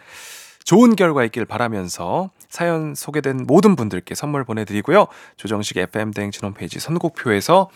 좋은 0.65 0.97
결과 0.97 1.23
있길 1.23 1.45
바라면서 1.45 2.31
사연 2.49 2.97
소개된 2.97 3.45
모든 3.47 3.77
분들께 3.77 4.17
선물 4.17 4.43
보내드리고요. 4.43 5.07
조정식 5.37 5.77
FM 5.77 6.11
대행진 6.11 6.45
홈페이지 6.45 6.81
선곡표에서 6.81 7.71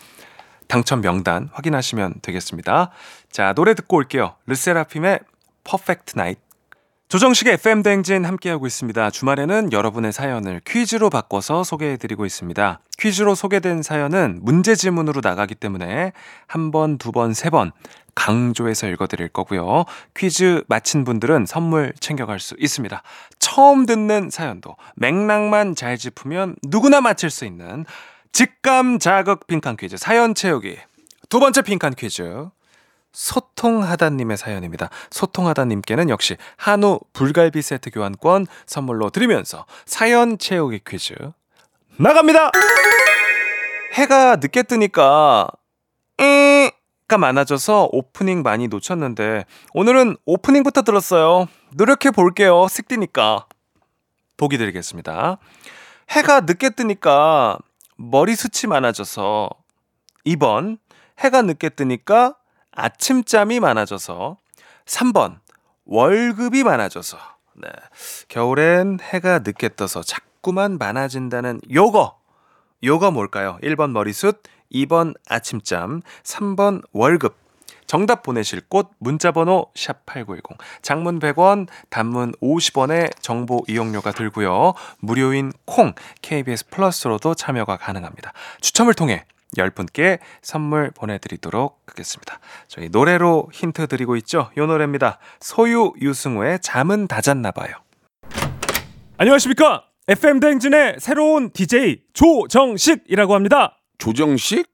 당첨 0.67 0.99
명단 0.99 1.49
확인하시면 1.53 2.15
되겠습니다. 2.21 2.91
자, 3.31 3.53
노래 3.53 3.73
듣고 3.75 3.95
올게요. 3.95 4.35
르세라핌의 4.45 5.21
Perfect 5.63 6.15
Night. 6.17 6.46
조정식의 7.09 7.53
FM 7.53 7.83
대행진 7.83 8.25
함께하고 8.25 8.67
있습니다. 8.67 9.11
주말에는 9.11 9.71
여러분의 9.71 10.11
사연을 10.11 10.59
퀴즈로 10.67 11.09
바꿔서 11.09 11.63
소개해드리고 11.63 12.25
있습니다. 12.25 12.81
퀴즈로 12.99 13.33
소개된 13.33 13.81
사연은 13.81 14.39
문제 14.41 14.75
지문으로 14.75 15.21
나가기 15.23 15.55
때문에 15.55 16.11
한 16.47 16.71
번, 16.71 16.97
두 16.97 17.13
번, 17.13 17.33
세 17.33 17.49
번 17.49 17.71
강조해서 18.13 18.87
읽어드릴 18.87 19.29
거고요. 19.29 19.85
퀴즈 20.17 20.63
마친 20.67 21.05
분들은 21.05 21.45
선물 21.45 21.93
챙겨갈 21.99 22.39
수 22.41 22.55
있습니다. 22.59 23.01
처음 23.39 23.85
듣는 23.85 24.29
사연도 24.29 24.75
맥락만 24.95 25.75
잘 25.75 25.97
짚으면 25.97 26.55
누구나 26.63 26.99
맞힐 26.99 27.29
수 27.29 27.45
있는 27.45 27.85
직감 28.33 28.99
자극 28.99 29.47
빈칸 29.47 29.77
퀴즈 29.77 29.95
사연 29.97 30.35
채우기 30.35 30.77
두 31.29 31.39
번째 31.39 31.61
빈칸 31.61 31.93
퀴즈 31.93 32.47
소통하다님의 33.13 34.37
사연입니다. 34.37 34.89
소통하다님께는 35.09 36.09
역시 36.09 36.37
한우 36.55 36.99
불갈비 37.13 37.61
세트 37.61 37.89
교환권 37.91 38.47
선물로 38.65 39.09
드리면서 39.09 39.65
사연 39.85 40.37
채우기 40.37 40.81
퀴즈 40.87 41.15
나갑니다. 41.97 42.51
해가 43.93 44.35
늦게 44.35 44.63
뜨니까 44.63 45.47
가 47.07 47.17
많아져서 47.17 47.89
오프닝 47.93 48.43
많이 48.43 48.67
놓쳤는데 48.67 49.45
오늘은 49.73 50.17
오프닝부터 50.25 50.81
들었어요. 50.81 51.47
노력해 51.71 52.11
볼게요. 52.11 52.67
슥디니까. 52.67 53.45
보기 54.35 54.57
드리겠습니다. 54.57 55.37
해가 56.11 56.41
늦게 56.41 56.71
뜨니까 56.71 57.57
머리숱이 57.95 58.69
많아져서 58.69 59.49
2번 60.25 60.79
해가 61.19 61.41
늦게 61.43 61.69
뜨니까 61.69 62.35
아침잠이 62.77 63.59
많아져서 63.59 64.37
3번 64.85 65.39
월급이 65.85 66.63
많아져서 66.63 67.17
네. 67.55 67.69
겨울엔 68.29 68.99
해가 69.01 69.39
늦게 69.39 69.69
떠서 69.75 70.03
자꾸만 70.03 70.77
많아진다는 70.77 71.59
요거 71.73 72.17
요거 72.83 73.09
뭘까요? 73.11 73.57
1번 73.63 73.89
머리숱, 73.89 74.43
2번 74.71 75.15
아침잠, 75.27 76.01
3번 76.23 76.83
월급. 76.93 77.35
정답 77.87 78.21
보내실 78.21 78.61
곳 78.67 78.91
문자번호 78.99 79.71
샵8910 79.73 80.57
장문 80.81 81.19
100원 81.19 81.67
단문 81.89 82.33
50원의 82.41 83.11
정보 83.21 83.63
이용료가 83.67 84.11
들고요. 84.11 84.73
무료인 84.99 85.53
콩 85.65 85.93
KBS 86.21 86.67
플러스로도 86.67 87.33
참여가 87.33 87.77
가능합니다. 87.77 88.33
추첨을 88.61 88.93
통해 88.93 89.25
10분께 89.55 90.19
선물 90.41 90.91
보내드리도록 90.91 91.83
하겠습니다. 91.87 92.39
저희 92.67 92.89
노래로 92.89 93.49
힌트 93.53 93.87
드리고 93.87 94.15
있죠. 94.17 94.51
요 94.57 94.65
노래입니다. 94.65 95.19
소유 95.39 95.93
유승우의 96.01 96.59
잠은 96.61 97.07
다 97.07 97.21
잤나 97.21 97.51
봐요. 97.51 97.73
안녕하십니까? 99.17 99.85
FM 100.09 100.39
대행진의 100.39 100.97
새로운 100.99 101.51
DJ 101.51 102.03
조정식이라고 102.13 103.33
합니다. 103.33 103.79
조정식? 103.97 104.67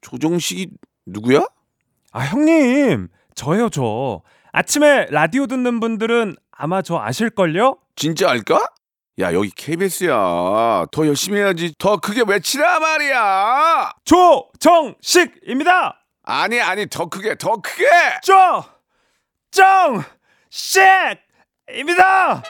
조정식이 0.00 0.70
누구야? 1.06 1.44
아, 2.12 2.20
형님. 2.20 3.08
저예요, 3.34 3.68
저. 3.68 4.22
아침에 4.52 5.06
라디오 5.10 5.46
듣는 5.46 5.80
분들은 5.80 6.36
아마 6.50 6.82
저 6.82 6.98
아실걸요? 6.98 7.78
진짜 7.96 8.30
알까? 8.30 8.66
야 9.20 9.34
여기 9.34 9.50
KBS야 9.50 10.86
더 10.90 11.06
열심히 11.06 11.38
해야지 11.38 11.74
더 11.78 11.98
크게 11.98 12.22
외치라 12.26 12.80
말이야 12.80 13.92
조정식입니다. 14.04 16.00
아니 16.24 16.60
아니 16.60 16.86
더 16.88 17.06
크게 17.06 17.36
더 17.36 17.56
크게 17.56 17.84
조, 18.22 18.64
정, 19.50 20.02
식입니다. 20.48 22.42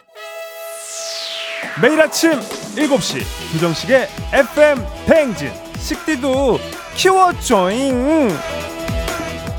매일 1.83 2.01
아침 2.01 2.33
7시 2.33 3.53
조정식의 3.53 4.09
FM 4.33 4.79
대행진 5.07 5.51
식디도 5.79 6.59
키워줘잉. 6.95 8.70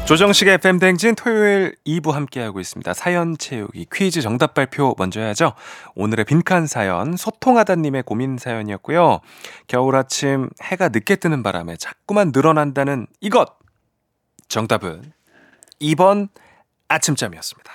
조정식의 0.06 0.56
FM 0.56 0.80
대행진 0.80 1.16
토요일 1.16 1.76
2부 1.88 2.12
함께하고 2.12 2.60
있습니다. 2.60 2.94
사연 2.94 3.38
채우기 3.38 3.88
퀴즈 3.94 4.22
정답 4.22 4.54
발표 4.54 4.94
먼저 4.98 5.22
해야죠. 5.22 5.54
오늘의 5.96 6.26
빈칸 6.26 6.68
사연 6.68 7.16
소통하다님의 7.16 8.04
고민 8.04 8.38
사연이었고요. 8.38 9.22
겨울 9.68 9.96
아침 9.96 10.50
해가 10.62 10.90
늦게 10.90 11.16
뜨는 11.16 11.44
바람에 11.44 11.78
자꾸만 11.78 12.32
늘어난다는 12.34 13.08
이것 13.22 13.58
정답은 14.50 15.14
2번 15.82 16.28
아침잠이었습니다. 16.90 17.72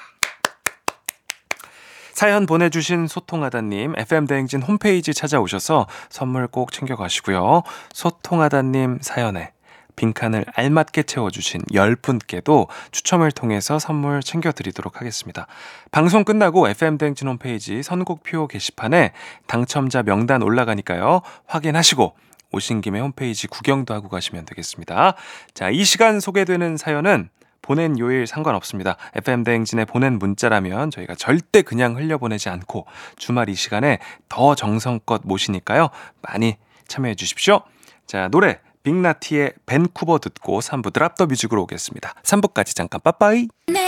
사연 2.12 2.44
보내주신 2.46 3.06
소통하다님 3.06 3.94
FM대행진 3.98 4.62
홈페이지 4.62 5.14
찾아오셔서 5.14 5.86
선물 6.10 6.48
꼭 6.48 6.72
챙겨가시고요. 6.72 7.62
소통하다님 7.92 8.98
사연에 9.00 9.52
빈칸을 9.96 10.44
알맞게 10.54 11.04
채워주신 11.04 11.62
10분께도 11.72 12.68
추첨을 12.92 13.32
통해서 13.32 13.78
선물 13.78 14.22
챙겨드리도록 14.22 15.00
하겠습니다. 15.00 15.46
방송 15.90 16.24
끝나고 16.24 16.68
FM대행진 16.68 17.28
홈페이지 17.28 17.82
선곡표 17.82 18.46
게시판에 18.46 19.12
당첨자 19.46 20.02
명단 20.02 20.42
올라가니까요. 20.42 21.22
확인하시고 21.46 22.14
오신 22.52 22.80
김에 22.80 23.00
홈페이지 23.00 23.48
구경도 23.48 23.92
하고 23.92 24.08
가시면 24.08 24.44
되겠습니다. 24.44 25.14
자, 25.54 25.70
이 25.70 25.84
시간 25.84 26.20
소개되는 26.20 26.76
사연은 26.76 27.30
보낸 27.62 27.98
요일 27.98 28.28
상관없습니다. 28.28 28.96
FM대행진에 29.16 29.86
보낸 29.86 30.18
문자라면 30.20 30.92
저희가 30.92 31.16
절대 31.16 31.62
그냥 31.62 31.96
흘려보내지 31.96 32.48
않고 32.48 32.86
주말 33.16 33.48
이 33.48 33.54
시간에 33.54 33.98
더 34.28 34.54
정성껏 34.54 35.22
모시니까요. 35.24 35.88
많이 36.22 36.56
참여해 36.86 37.16
주십시오. 37.16 37.62
자, 38.06 38.28
노래 38.28 38.60
빅나티의 38.86 39.52
밴쿠버 39.66 40.20
듣고 40.20 40.60
3부 40.60 40.92
드랍더 40.92 41.26
뮤직으로 41.26 41.62
오겠습니다. 41.62 42.14
3부까지 42.22 42.76
잠깐 42.76 43.00
빠빠이. 43.02 43.48
내 43.66 43.85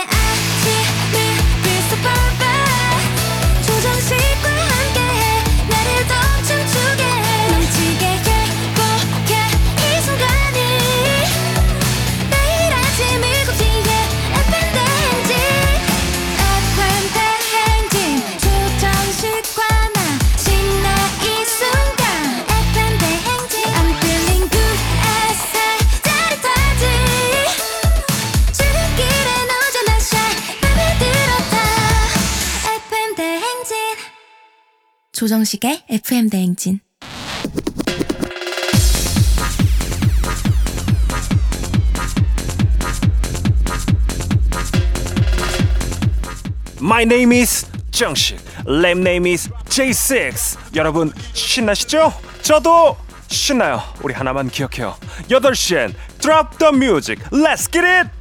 조정식의 35.18 35.82
FM 35.90 36.30
대행진. 36.30 36.78
My 46.80 47.02
name 47.02 47.36
is 47.36 47.66
정식. 47.90 48.38
Lame 48.64 49.00
name 49.00 49.32
is 49.32 49.50
J6. 49.64 50.76
여러분 50.76 51.10
신나시죠? 51.32 52.12
저도 52.42 52.96
신나요. 53.26 53.80
우리 54.04 54.14
하나만 54.14 54.48
기억해요. 54.48 54.94
8시엔 55.28 55.94
Drop 56.20 56.58
the 56.58 56.72
music. 56.72 57.24
Let's 57.32 57.68
get 57.68 57.84
it. 57.84 58.17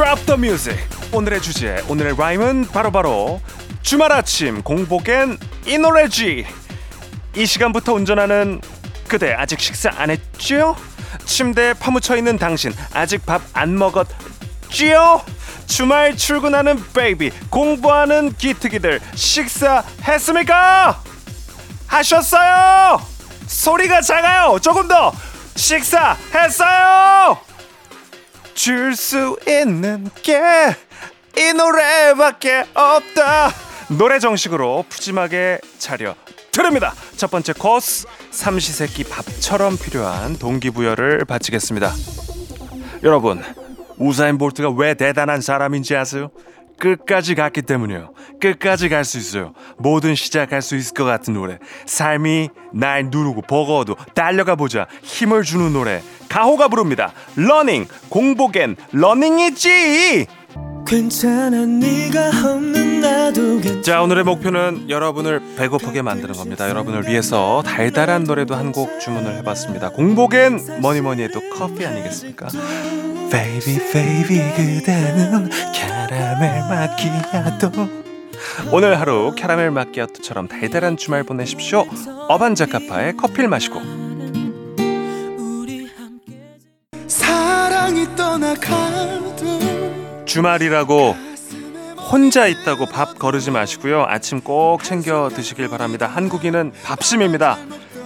Drop 0.00 0.24
the 0.24 0.38
music. 0.38 0.78
오늘의 1.12 1.42
주제, 1.42 1.84
오늘의 1.86 2.16
라임은 2.16 2.68
바로 2.72 2.90
바로 2.90 3.42
주말 3.82 4.10
아침 4.12 4.62
공복엔 4.62 5.36
이 5.66 5.76
노래지. 5.76 6.46
이 7.36 7.44
시간부터 7.46 7.92
운전하는 7.92 8.62
그대 9.08 9.34
아직 9.34 9.60
식사 9.60 9.90
안 9.98 10.08
했지요? 10.08 10.74
침대에 11.26 11.74
파묻혀 11.74 12.16
있는 12.16 12.38
당신 12.38 12.72
아직 12.94 13.26
밥 13.26 13.42
안 13.52 13.76
먹었지요? 13.76 15.20
주말 15.66 16.16
출근하는 16.16 16.82
baby 16.94 17.30
공부하는 17.50 18.32
기특이들 18.38 19.00
식사 19.14 19.84
했습니까? 20.04 21.02
하셨어요? 21.88 23.02
소리가 23.46 24.00
작아요. 24.00 24.58
조금 24.60 24.88
더 24.88 25.12
식사 25.56 26.16
했어요. 26.34 27.36
줄 28.54 28.94
수 28.94 29.38
있는 29.46 30.08
게 30.22 30.74
이 31.36 31.52
노래밖에 31.54 32.64
없다. 32.74 33.50
노래 33.88 34.18
정식으로 34.18 34.84
푸짐하게 34.88 35.60
차려 35.78 36.14
드립니다. 36.50 36.92
첫 37.16 37.30
번째 37.30 37.52
코스 37.52 38.06
삼시세끼 38.30 39.04
밥처럼 39.04 39.78
필요한 39.78 40.36
동기부여를 40.36 41.24
바치겠습니다. 41.24 41.92
여러분 43.04 43.42
우사인 43.96 44.38
볼트가 44.38 44.70
왜 44.70 44.94
대단한 44.94 45.40
사람인지 45.40 45.94
아세요? 45.96 46.30
끝까지 46.78 47.34
갔기 47.34 47.62
때문이요. 47.62 48.12
끝까지 48.40 48.88
갈 48.88 49.04
수 49.04 49.18
있어요. 49.18 49.52
뭐든 49.78 50.14
시작할 50.16 50.62
수 50.62 50.76
있을 50.76 50.94
것 50.94 51.04
같은 51.04 51.34
노래. 51.34 51.58
삶이 51.86 52.48
날 52.72 53.04
누르고 53.06 53.42
버거워도 53.42 53.96
달려가 54.14 54.56
보자. 54.56 54.86
힘을 55.02 55.42
주는 55.42 55.72
노래. 55.72 56.02
가호가 56.30 56.68
부릅니다. 56.68 57.12
Running 57.36 57.86
공복엔 58.08 58.76
러닝이지. 58.92 60.26
자 63.82 64.02
오늘의 64.02 64.24
목표는 64.24 64.90
여러분을 64.90 65.40
배고프게 65.56 66.02
만드는 66.02 66.34
겁니다. 66.34 66.68
여러분을 66.68 67.06
위해서 67.08 67.62
달달한 67.64 68.24
노래도 68.24 68.54
한 68.54 68.70
곡 68.72 69.00
주문을 69.00 69.36
해봤습니다. 69.38 69.90
공복엔 69.90 70.80
뭐니뭐니 70.80 71.22
해도 71.24 71.40
커피 71.56 71.84
아니겠습니까? 71.86 72.48
Baby 73.30 73.78
baby 73.92 74.52
그대는 74.56 75.50
캐러멜 75.74 76.60
마키아토 76.68 77.70
오늘 78.72 78.98
하루 79.00 79.32
캐러멜 79.36 79.70
마키아토처럼 79.70 80.46
달달한 80.48 80.96
주말 80.96 81.22
보내십시오. 81.24 81.84
어반자카파의 82.28 83.16
커피를 83.16 83.48
마시고 83.48 83.80
사랑이 87.10 88.14
떠나가도 88.14 89.34
주말이라고 90.24 91.16
혼자 92.10 92.46
있다고 92.46 92.86
밥 92.86 93.18
거르지 93.18 93.50
마시고요. 93.50 94.04
아침 94.06 94.40
꼭 94.40 94.84
챙겨 94.84 95.28
드시길 95.28 95.68
바랍니다. 95.68 96.06
한국인은 96.06 96.72
밥심입니다. 96.84 97.58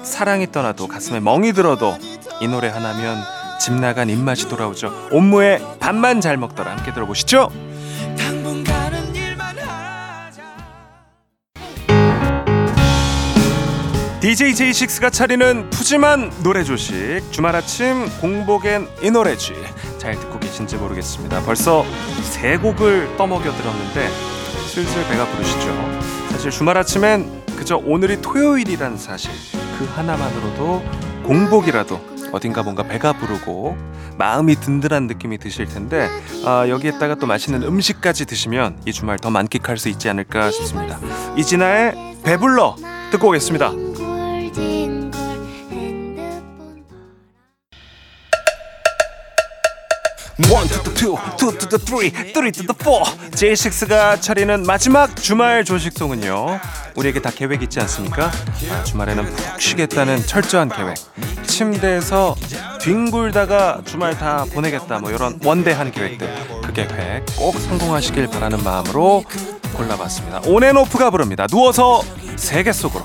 사랑이 0.02 0.50
떠나도 0.50 0.88
가슴에 0.88 1.20
멍이 1.20 1.52
들어도 1.52 1.94
이 2.40 2.48
노래 2.48 2.68
하나면 2.68 3.22
집 3.60 3.74
나간 3.74 4.08
입맛이 4.08 4.48
돌아오죠. 4.48 5.08
옴무의 5.12 5.60
밥만 5.80 6.22
잘 6.22 6.38
먹더라 6.38 6.70
함께 6.70 6.94
들어보시죠. 6.94 7.50
DJ 14.24 14.52
J6가 14.52 15.12
차리는 15.12 15.68
푸짐한 15.68 16.32
노래 16.42 16.64
조식 16.64 17.30
주말 17.30 17.54
아침 17.54 18.08
공복엔 18.22 18.88
이 19.02 19.10
노래지 19.10 19.52
잘 19.98 20.18
듣고 20.18 20.40
계신지 20.40 20.76
모르겠습니다. 20.76 21.42
벌써 21.42 21.84
세 22.22 22.56
곡을 22.56 23.18
떠먹여 23.18 23.42
들었는데 23.42 24.08
슬슬 24.66 25.06
배가 25.08 25.26
부르시죠. 25.26 26.00
사실 26.30 26.50
주말 26.50 26.78
아침엔 26.78 27.42
그저 27.54 27.76
오늘이 27.76 28.22
토요일이란 28.22 28.96
사실 28.96 29.30
그 29.78 29.84
하나만으로도 29.84 30.82
공복이라도 31.24 32.00
어딘가 32.32 32.62
뭔가 32.62 32.82
배가 32.82 33.12
부르고 33.12 33.76
마음이 34.16 34.54
든든한 34.54 35.06
느낌이 35.06 35.36
드실 35.36 35.66
텐데 35.66 36.08
아, 36.46 36.66
여기에다가 36.66 37.16
또 37.16 37.26
맛있는 37.26 37.62
음식까지 37.62 38.24
드시면 38.24 38.78
이 38.86 38.92
주말 38.94 39.18
더 39.18 39.28
만끽할 39.28 39.76
수 39.76 39.90
있지 39.90 40.08
않을까 40.08 40.50
싶습니다. 40.50 40.98
이진아의 41.36 42.14
배불러 42.24 42.76
듣고 43.10 43.28
오겠습니다. 43.28 43.93
One 50.50 50.68
to 50.68 50.82
the 50.82 50.94
two, 50.94 51.16
two 51.36 51.52
to 51.58 51.68
the 51.68 51.78
three, 51.78 52.10
three 52.10 52.52
to 52.52 52.62
the 52.62 52.74
four. 52.80 53.02
J6가 53.32 54.20
차리는 54.20 54.64
마지막 54.64 55.16
주말 55.16 55.64
조식송은요. 55.64 56.60
우리에게 56.96 57.20
다 57.20 57.30
계획 57.30 57.62
있지 57.62 57.80
않습니까? 57.80 58.30
아, 58.70 58.84
주말에는 58.84 59.24
푹 59.26 59.60
쉬겠다는 59.60 60.26
철저한 60.26 60.68
계획. 60.70 60.96
침대에서 61.46 62.34
뒹굴다가 62.80 63.82
주말 63.84 64.18
다 64.18 64.44
보내겠다. 64.52 64.98
뭐 64.98 65.10
이런 65.10 65.38
원대한 65.44 65.90
계획들. 65.90 66.28
그 66.62 66.72
계획 66.72 67.24
꼭 67.36 67.58
성공하시길 67.58 68.28
바라는 68.28 68.62
마음으로 68.62 69.24
골라봤습니다. 69.76 70.42
온앤오프가 70.46 71.10
부릅니다. 71.10 71.46
누워서 71.46 72.02
세계 72.36 72.72
속으로. 72.72 73.04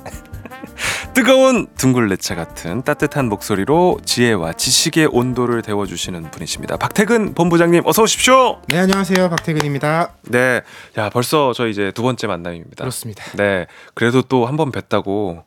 뜨거운 1.13 1.67
둥글레차 1.75 2.35
같은 2.35 2.83
따뜻한 2.83 3.27
목소리로 3.27 3.99
지혜와 4.05 4.53
지식의 4.53 5.09
온도를 5.11 5.61
데워주시는 5.61 6.31
분이십니다. 6.31 6.77
박태근 6.77 7.33
본부장님 7.33 7.83
어서 7.85 8.03
오십시오. 8.03 8.61
네 8.69 8.79
안녕하세요 8.79 9.29
박태근입니다. 9.29 10.13
네, 10.29 10.61
야 10.97 11.09
벌써 11.09 11.51
저 11.53 11.67
이제 11.67 11.91
두 11.93 12.01
번째 12.01 12.27
만남입니다. 12.27 12.77
그렇습니다. 12.83 13.25
네, 13.35 13.67
그래도 13.93 14.21
또 14.21 14.45
한 14.45 14.55
번 14.55 14.71
뵀다고 14.71 15.43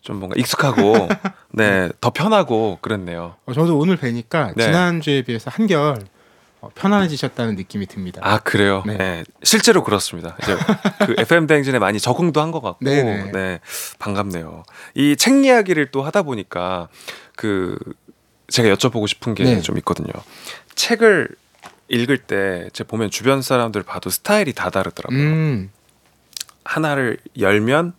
좀 0.00 0.16
뭔가 0.18 0.34
익숙하고 0.38 1.08
네더 1.52 2.10
편하고 2.14 2.78
그랬네요. 2.80 3.34
어, 3.44 3.52
저도 3.52 3.76
오늘 3.78 3.96
뵈니까 3.96 4.52
네. 4.56 4.64
지난 4.64 5.00
주에 5.02 5.22
비해서 5.22 5.50
한결 5.52 5.78
어, 5.80 5.96
편안해지셨다는 6.74 7.54
느낌이 7.56 7.86
듭니다. 7.86 8.20
아 8.24 8.38
그래요? 8.38 8.82
네. 8.86 8.96
네. 8.96 9.24
실제로 9.42 9.82
그렇습니다. 9.84 10.36
이제 10.42 10.56
그 11.06 11.14
FM 11.20 11.46
대행진에 11.46 11.78
많이 11.78 12.00
적응도 12.00 12.40
한 12.40 12.50
것 12.52 12.60
같고, 12.62 12.84
네네. 12.84 13.32
네 13.32 13.60
반갑네요. 13.98 14.64
이 14.94 15.16
책 15.16 15.44
이야기를 15.44 15.90
또 15.90 16.02
하다 16.02 16.22
보니까 16.22 16.88
그 17.36 17.78
제가 18.48 18.74
여쭤보고 18.74 19.08
싶은 19.08 19.34
게 19.34 19.44
네. 19.44 19.60
좀 19.60 19.76
있거든요. 19.78 20.08
책을 20.74 21.28
읽을 21.88 22.18
때 22.18 22.68
제가 22.72 22.88
보면 22.88 23.10
주변 23.10 23.42
사람들 23.42 23.82
봐도 23.82 24.10
스타일이 24.10 24.52
다 24.52 24.70
다르더라고요. 24.70 25.18
음, 25.18 25.70
하나를 26.64 27.18
열면 27.38 27.92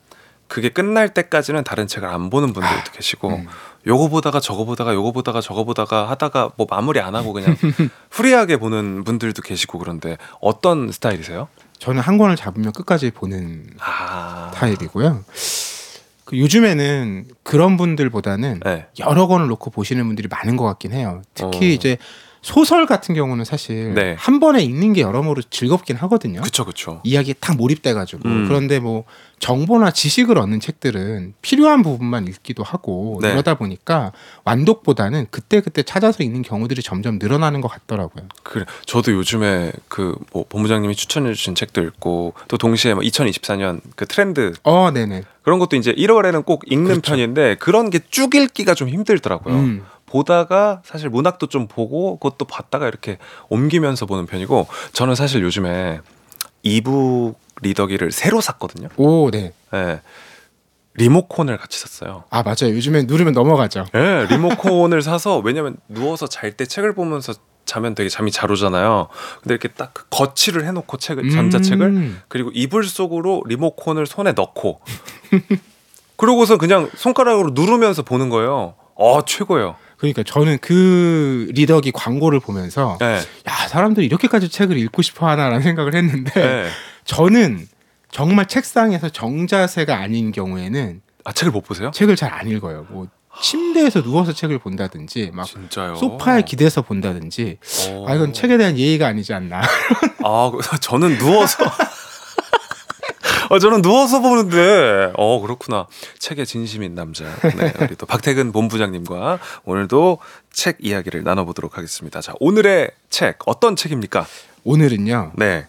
그게 0.47 0.69
끝날 0.69 1.13
때까지는 1.13 1.63
다른 1.63 1.87
책을 1.87 2.07
안 2.07 2.29
보는 2.29 2.53
분들도 2.53 2.91
계시고 2.93 3.29
음. 3.29 3.47
요거 3.85 4.09
보다가 4.09 4.39
저거 4.39 4.65
보다가 4.65 4.93
요거 4.93 5.11
보다가 5.11 5.41
저거 5.41 5.63
보다가 5.63 6.09
하다가 6.09 6.51
뭐 6.57 6.67
마무리 6.69 6.99
안 6.99 7.15
하고 7.15 7.33
그냥 7.33 7.55
후리하게 8.11 8.57
보는 8.57 9.03
분들도 9.03 9.41
계시고 9.41 9.79
그런데 9.79 10.17
어떤 10.41 10.91
스타일이세요? 10.91 11.47
저는 11.79 12.01
한 12.01 12.17
권을 12.17 12.35
잡으면 12.35 12.71
끝까지 12.73 13.11
보는 13.11 13.67
아, 13.79 14.51
스타일이고요. 14.53 15.23
그 16.25 16.37
요즘에는 16.37 17.25
그런 17.43 17.77
분들보다는 17.77 18.59
네. 18.65 18.87
여러 18.99 19.27
권을 19.27 19.47
놓고 19.47 19.69
보시는 19.69 20.05
분들이 20.07 20.27
많은 20.27 20.57
것 20.57 20.65
같긴 20.65 20.91
해요. 20.91 21.21
특히 21.33 21.69
어. 21.69 21.73
이제 21.73 21.97
소설 22.47 22.85
같은 22.85 23.13
경우는 23.13 23.43
사실 23.43 23.93
네. 23.93 24.15
한 24.17 24.39
번에 24.39 24.63
읽는 24.63 24.93
게 24.93 25.01
여러모로 25.01 25.41
즐겁긴 25.49 25.97
하거든요. 25.97 26.39
그쵸 26.41 26.63
그쵸. 26.63 27.01
이야기에 27.03 27.33
딱 27.41 27.57
몰입돼가지고 27.57 28.21
음. 28.25 28.45
그런데 28.47 28.79
뭐 28.79 29.03
정보나 29.39 29.91
지식을 29.91 30.37
얻는 30.37 30.61
책들은 30.61 31.33
필요한 31.41 31.83
부분만 31.83 32.25
읽기도 32.25 32.63
하고 32.63 33.19
네. 33.21 33.31
이러다 33.33 33.55
보니까 33.55 34.13
완독보다는 34.45 35.27
그때 35.29 35.59
그때 35.59 35.83
찾아서 35.83 36.23
읽는 36.23 36.41
경우들이 36.41 36.81
점점 36.81 37.19
늘어나는 37.19 37.59
것 37.59 37.67
같더라고요. 37.67 38.25
그래 38.43 38.63
저도 38.85 39.11
요즘에 39.11 39.73
그뭐 39.89 40.45
본부장님이 40.47 40.95
추천해 40.95 41.33
주신 41.33 41.53
책도 41.53 41.81
읽고 41.83 42.33
또 42.47 42.57
동시에 42.57 42.93
뭐 42.93 43.03
2024년 43.03 43.81
그 43.97 44.07
트렌드 44.07 44.53
어, 44.63 44.89
네네. 44.91 45.23
그런 45.41 45.59
것도 45.59 45.75
이제 45.75 45.91
1월에는 45.91 46.45
꼭 46.45 46.63
읽는 46.65 46.85
그렇죠. 46.85 47.01
편인데 47.01 47.55
그런 47.55 47.89
게 47.89 47.99
쭉 48.09 48.33
읽기가 48.35 48.73
좀 48.73 48.87
힘들더라고요. 48.87 49.53
음. 49.53 49.83
보다가 50.17 50.81
사실 50.83 51.09
문학도 51.09 51.47
좀 51.47 51.67
보고 51.67 52.17
그것도 52.17 52.45
봤다가 52.45 52.87
이렇게 52.87 53.17
옮기면서 53.49 54.05
보는 54.07 54.25
편이고 54.25 54.67
저는 54.93 55.13
사실 55.13 55.43
요즘에 55.43 55.99
이북 56.63 57.35
리더기를 57.61 58.11
새로 58.11 58.41
샀거든요. 58.41 58.89
오, 58.97 59.29
네. 59.29 59.53
예. 59.73 60.01
리모콘을 60.95 61.57
같이 61.57 61.79
샀어요. 61.79 62.23
아 62.31 62.41
맞아요. 62.41 62.73
요즘에 62.75 63.03
누르면 63.03 63.33
넘어가죠. 63.33 63.85
예, 63.93 64.25
리모콘을 64.29 65.03
사서 65.03 65.37
왜냐면 65.39 65.77
누워서 65.87 66.25
잘 66.25 66.57
때 66.57 66.65
책을 66.65 66.95
보면서 66.95 67.33
자면 67.65 67.93
되게 67.93 68.09
잠이 68.09 68.31
잘 68.31 68.51
오잖아요. 68.51 69.09
근데 69.43 69.53
이렇게 69.53 69.67
딱그 69.67 70.05
거치를 70.09 70.65
해놓고 70.65 70.97
책을 70.97 71.29
전자책을 71.29 71.85
음. 71.85 72.21
그리고 72.27 72.49
이불 72.55 72.85
속으로 72.85 73.43
리모콘을 73.45 74.07
손에 74.07 74.31
넣고 74.31 74.81
그러고서 76.17 76.57
그냥 76.57 76.89
손가락으로 76.95 77.51
누르면서 77.53 78.01
보는 78.01 78.29
거예요. 78.29 78.73
어 78.95 79.23
최고예요. 79.23 79.75
그러니까 79.97 80.23
저는 80.23 80.59
그 80.61 81.47
리더기 81.53 81.91
광고를 81.91 82.39
보면서 82.39 82.97
예. 83.01 83.05
야 83.47 83.67
사람들이 83.67 84.05
이렇게까지 84.05 84.49
책을 84.49 84.77
읽고 84.77 85.01
싶어 85.01 85.27
하나라는 85.27 85.61
생각을 85.63 85.95
했는데 85.95 86.31
예. 86.41 86.67
저는 87.05 87.67
정말 88.11 88.45
책상에서 88.47 89.09
정자세가 89.09 89.97
아닌 89.97 90.31
경우에는 90.31 91.01
아 91.25 91.33
책을 91.33 91.51
못 91.51 91.61
보세요? 91.61 91.91
책을 91.91 92.15
잘 92.15 92.31
안 92.33 92.47
읽어요. 92.47 92.85
뭐 92.89 93.07
침대에서 93.41 94.01
누워서 94.01 94.33
책을 94.33 94.59
본다든지 94.59 95.31
막 95.33 95.45
진짜요. 95.45 95.95
소파에 95.95 96.41
기대서 96.43 96.81
본다든지 96.83 97.57
어. 97.89 98.05
아 98.07 98.15
이건 98.15 98.33
책에 98.33 98.57
대한 98.57 98.77
예의가 98.77 99.07
아니지 99.07 99.33
않나. 99.33 99.61
아 100.23 100.51
그- 100.51 100.61
저는 100.79 101.17
누워서. 101.17 101.63
어, 103.49 103.59
저는 103.59 103.81
누워서 103.81 104.21
보는데, 104.21 105.11
어, 105.15 105.39
그렇구나. 105.39 105.87
책에 106.19 106.45
진심인 106.45 106.95
남자. 106.95 107.23
네, 107.41 107.73
우리 107.81 107.95
또 107.95 108.05
박태근 108.05 108.51
본부장님과 108.51 109.39
오늘도 109.63 110.19
책 110.51 110.77
이야기를 110.79 111.23
나눠보도록 111.23 111.77
하겠습니다. 111.77 112.21
자, 112.21 112.33
오늘의 112.39 112.91
책, 113.09 113.39
어떤 113.45 113.75
책입니까? 113.75 114.25
오늘은요 114.67 115.31
네. 115.35 115.65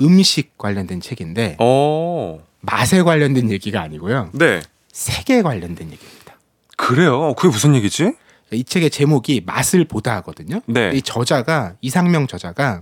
음식 0.00 0.56
관련된 0.56 1.00
책인데 1.00 1.56
어, 1.60 2.42
맛에 2.60 3.02
관련된 3.02 3.50
얘기가 3.50 3.82
아니고요 3.82 4.30
네. 4.32 4.62
색에 4.90 5.42
관련된 5.42 5.92
얘기입니다. 5.92 6.38
그래요? 6.76 7.34
그게 7.34 7.48
무슨 7.48 7.74
얘기지? 7.74 8.14
이 8.52 8.64
책의 8.64 8.90
제목이 8.90 9.42
맛을 9.44 9.84
보다 9.84 10.16
하거든요. 10.16 10.62
네. 10.66 10.90
이 10.94 11.02
저자가 11.02 11.74
이상명 11.82 12.26
저자가 12.26 12.80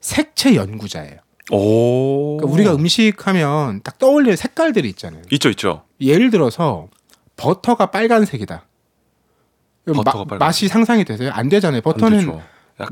색채 0.00 0.54
연구자예요. 0.54 1.18
오. 1.50 2.36
그러니까 2.38 2.54
우리가 2.54 2.74
음식하면 2.74 3.80
딱 3.82 3.98
떠올리는 3.98 4.36
색깔들이 4.36 4.88
있잖아요. 4.90 5.22
있죠, 5.30 5.48
있죠. 5.50 5.82
예를 6.00 6.30
들어서 6.30 6.88
버터가 7.36 7.86
빨간색이다. 7.86 8.64
버터가 9.86 10.02
마- 10.18 10.24
빨간색. 10.24 10.38
맛이 10.38 10.68
상상이 10.68 11.04
되세요? 11.04 11.30
안 11.32 11.48
되잖아요. 11.48 11.78
안 11.78 11.82
버터는 11.82 12.38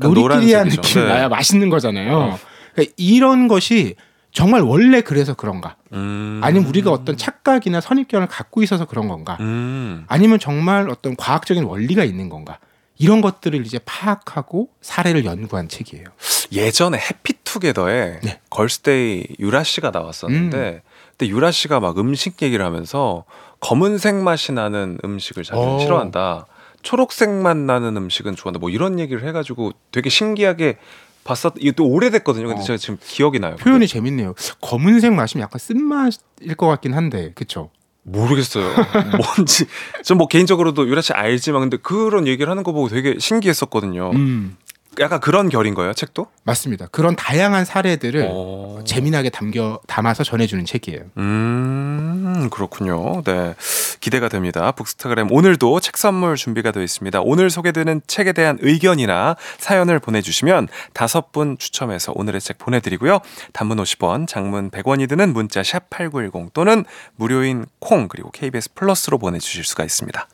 노리끼리한. 0.01 0.67
느낌이 0.67 1.03
네. 1.05 1.09
나야 1.09 1.29
맛있는 1.29 1.69
거잖아요. 1.69 2.15
어. 2.17 2.39
그러니까 2.73 2.93
이런 2.97 3.47
것이 3.47 3.95
정말 4.31 4.61
원래 4.61 5.01
그래서 5.01 5.33
그런가? 5.33 5.75
음. 5.93 6.39
아니면 6.43 6.67
우리가 6.67 6.91
어떤 6.91 7.17
착각이나 7.17 7.81
선입견을 7.81 8.27
갖고 8.27 8.61
있어서 8.61 8.85
그런 8.85 9.07
건가? 9.07 9.37
음. 9.39 10.05
아니면 10.07 10.37
정말 10.39 10.89
어떤 10.89 11.15
과학적인 11.15 11.63
원리가 11.63 12.03
있는 12.03 12.29
건가? 12.29 12.59
이런 13.01 13.21
것들을 13.21 13.65
이제 13.65 13.79
파악하고 13.85 14.69
사례를 14.81 15.25
연구한 15.25 15.67
책이에요. 15.69 16.03
예전에 16.51 16.97
해피 16.99 17.33
투게더에 17.53 18.19
네. 18.21 18.39
걸스데이 18.51 19.25
유라 19.39 19.63
씨가 19.63 19.89
나왔었는데 19.91 20.83
그때 21.11 21.27
유라 21.27 21.49
씨가 21.51 21.79
막 21.79 21.97
음식 21.97 22.39
얘기를 22.43 22.63
하면서 22.63 23.23
검은색 23.59 24.15
맛이 24.15 24.51
나는 24.51 24.99
음식을 25.03 25.43
자기는 25.43 25.67
어. 25.67 25.79
싫어한다. 25.79 26.45
초록색 26.83 27.29
맛 27.29 27.57
나는 27.57 27.97
음식은 27.97 28.35
좋아한다. 28.35 28.59
뭐 28.59 28.69
이런 28.69 28.99
얘기를 28.99 29.23
해가지고 29.27 29.71
되게 29.91 30.09
신기하게 30.09 30.77
봤었. 31.23 31.53
이게 31.59 31.71
또 31.71 31.87
오래됐거든요. 31.87 32.47
근데 32.47 32.61
어. 32.61 32.63
제가 32.63 32.77
지금 32.77 32.97
기억이 33.03 33.39
나요. 33.39 33.55
표현이 33.57 33.87
재밌네요. 33.87 34.35
검은색 34.61 35.11
맛이면 35.13 35.43
약간 35.43 35.59
쓴맛일 35.59 36.55
것 36.55 36.67
같긴 36.67 36.93
한데, 36.93 37.31
그쵸? 37.35 37.71
모르겠어요. 38.03 38.65
뭔지 39.35 39.65
전 40.03 40.17
뭐 40.17 40.27
개인적으로도 40.27 40.87
유라 40.87 41.01
씨 41.01 41.11
알지만 41.13 41.61
근데 41.61 41.77
그런 41.77 42.27
얘기를 42.27 42.49
하는 42.49 42.63
거 42.63 42.71
보고 42.71 42.87
되게 42.87 43.15
신기했었거든요. 43.19 44.11
음, 44.13 44.55
약간 44.99 45.19
그런 45.19 45.49
결인 45.49 45.73
거예요, 45.73 45.93
책도? 45.93 46.27
맞습니다. 46.43 46.87
그런 46.87 47.15
다양한 47.15 47.63
사례들을 47.63 48.27
어. 48.29 48.81
재미나게 48.85 49.29
담겨 49.29 49.79
담아서 49.87 50.23
전해주는 50.23 50.65
책이에요. 50.65 51.01
음, 51.17 52.49
그렇군요. 52.51 53.21
네. 53.23 53.55
기대가 54.01 54.27
됩니다. 54.27 54.71
북스타그램 54.71 55.31
오늘도 55.31 55.79
책 55.79 55.97
선물 55.97 56.35
준비가 56.35 56.71
되어 56.71 56.83
있습니다. 56.83 57.21
오늘 57.21 57.49
소개되는 57.49 58.01
책에 58.07 58.33
대한 58.33 58.57
의견이나 58.61 59.35
사연을 59.57 59.99
보내주시면 59.99 60.67
다섯 60.93 61.31
분 61.31 61.57
추첨해서 61.57 62.11
오늘의 62.15 62.41
책 62.41 62.57
보내드리고요. 62.57 63.19
단문 63.53 63.77
50원, 63.77 64.27
장문 64.27 64.69
100원이 64.69 65.07
드는 65.07 65.33
문자 65.33 65.63
샵 65.63 65.89
8910 65.89 66.53
또는 66.53 66.83
무료인 67.15 67.65
콩 67.79 68.07
그리고 68.07 68.31
KBS 68.31 68.73
플러스로 68.73 69.17
보내주실 69.17 69.63
수가 69.63 69.83
있습니다. 69.83 70.27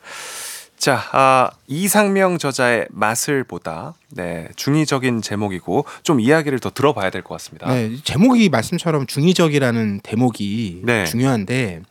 자, 0.78 1.02
아, 1.14 1.50
이상명 1.68 2.38
저자의 2.38 2.88
맛을 2.92 3.44
보다 3.44 3.94
네, 4.12 4.50
중의적인 4.56 5.22
제목이고 5.22 5.86
좀 6.04 6.20
이야기를 6.20 6.60
더 6.60 6.70
들어봐야 6.70 7.10
될 7.10 7.22
것 7.24 7.36
같습니다. 7.36 7.74
네, 7.74 7.96
제목이 8.04 8.50
말씀처럼 8.50 9.08
중의적이라는 9.08 10.02
대목이 10.04 10.82
네. 10.84 11.06
중요한데 11.06 11.82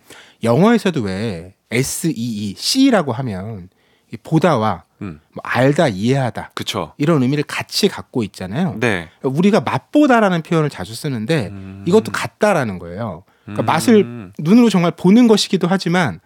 영어에서도 0.43 1.01
왜 1.01 1.55
S 1.71 2.13
E 2.15 2.55
C라고 2.57 3.13
하면 3.13 3.69
이 4.13 4.17
보다와 4.23 4.85
음, 5.03 5.21
뭐 5.33 5.43
알다 5.43 5.89
이해하다 5.89 6.51
그쵸. 6.55 6.93
이런 6.99 7.23
의미를 7.23 7.43
같이 7.45 7.89
갖고 7.89 8.23
있잖아요. 8.23 8.77
네. 8.79 9.09
우리가 9.23 9.61
맛보다라는 9.63 10.43
표현을 10.43 10.71
자주 10.71 10.95
쓰는데 10.95 11.49
음. 11.49 11.85
이것도 11.89 12.13
같다라는 12.13 12.79
거예요. 12.79 13.25
그러니까 13.45 13.63
음. 13.63 13.67
맛을 13.67 14.33
눈으로 14.39 14.69
정말 14.71 14.93
보는 14.93 15.27
것이기도 15.27 15.67
하지만 15.69 16.21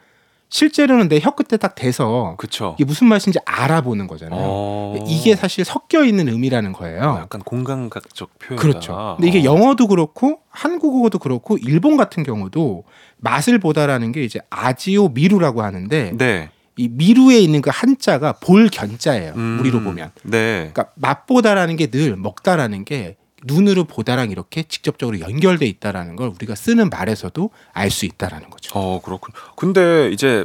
실제로는 0.50 1.08
내 1.08 1.18
혀 1.20 1.32
끝에 1.32 1.58
딱 1.58 1.74
대서 1.74 2.34
그쵸. 2.38 2.74
이게 2.78 2.84
무슨 2.84 3.06
맛인지 3.08 3.38
알아보는 3.44 4.06
거잖아요. 4.06 4.40
어. 4.42 5.04
이게 5.06 5.36
사실 5.36 5.64
섞여 5.64 6.04
있는 6.04 6.28
의미라는 6.28 6.70
어, 6.74 6.78
거예요. 6.78 7.18
약간 7.20 7.40
공감각적 7.42 8.38
표현. 8.38 8.56
그렇죠. 8.58 9.16
근데 9.18 9.28
이게 9.28 9.44
영어도 9.44 9.86
그렇고 9.88 10.38
한국어도 10.48 11.18
그렇고 11.18 11.58
일본 11.58 11.96
같은 11.96 12.22
경우도 12.22 12.84
맛을 13.18 13.58
보다라는 13.58 14.12
게 14.12 14.22
이제 14.24 14.40
아지오 14.50 15.08
미루라고 15.10 15.62
하는데 15.62 16.12
네. 16.16 16.50
이 16.76 16.88
미루에 16.88 17.38
있는 17.40 17.60
그 17.60 17.70
한자가 17.72 18.34
볼 18.34 18.68
견자예요. 18.68 19.32
음, 19.36 19.58
우리로 19.60 19.80
보면. 19.82 20.12
네. 20.22 20.70
그러니까 20.72 20.86
맛보다라는 20.94 21.76
게 21.76 21.88
늘 21.88 22.16
먹다라는 22.16 22.84
게 22.84 23.16
눈으로 23.44 23.84
보다랑 23.84 24.30
이렇게 24.30 24.62
직접적으로 24.62 25.20
연결돼 25.20 25.66
있다라는 25.66 26.16
걸 26.16 26.28
우리가 26.28 26.54
쓰는 26.54 26.90
말에서도 26.90 27.50
알 27.72 27.90
수 27.90 28.04
있다라는 28.06 28.50
거죠. 28.50 28.78
어 28.78 29.00
그렇군. 29.02 29.32
근데 29.56 30.10
이제 30.10 30.44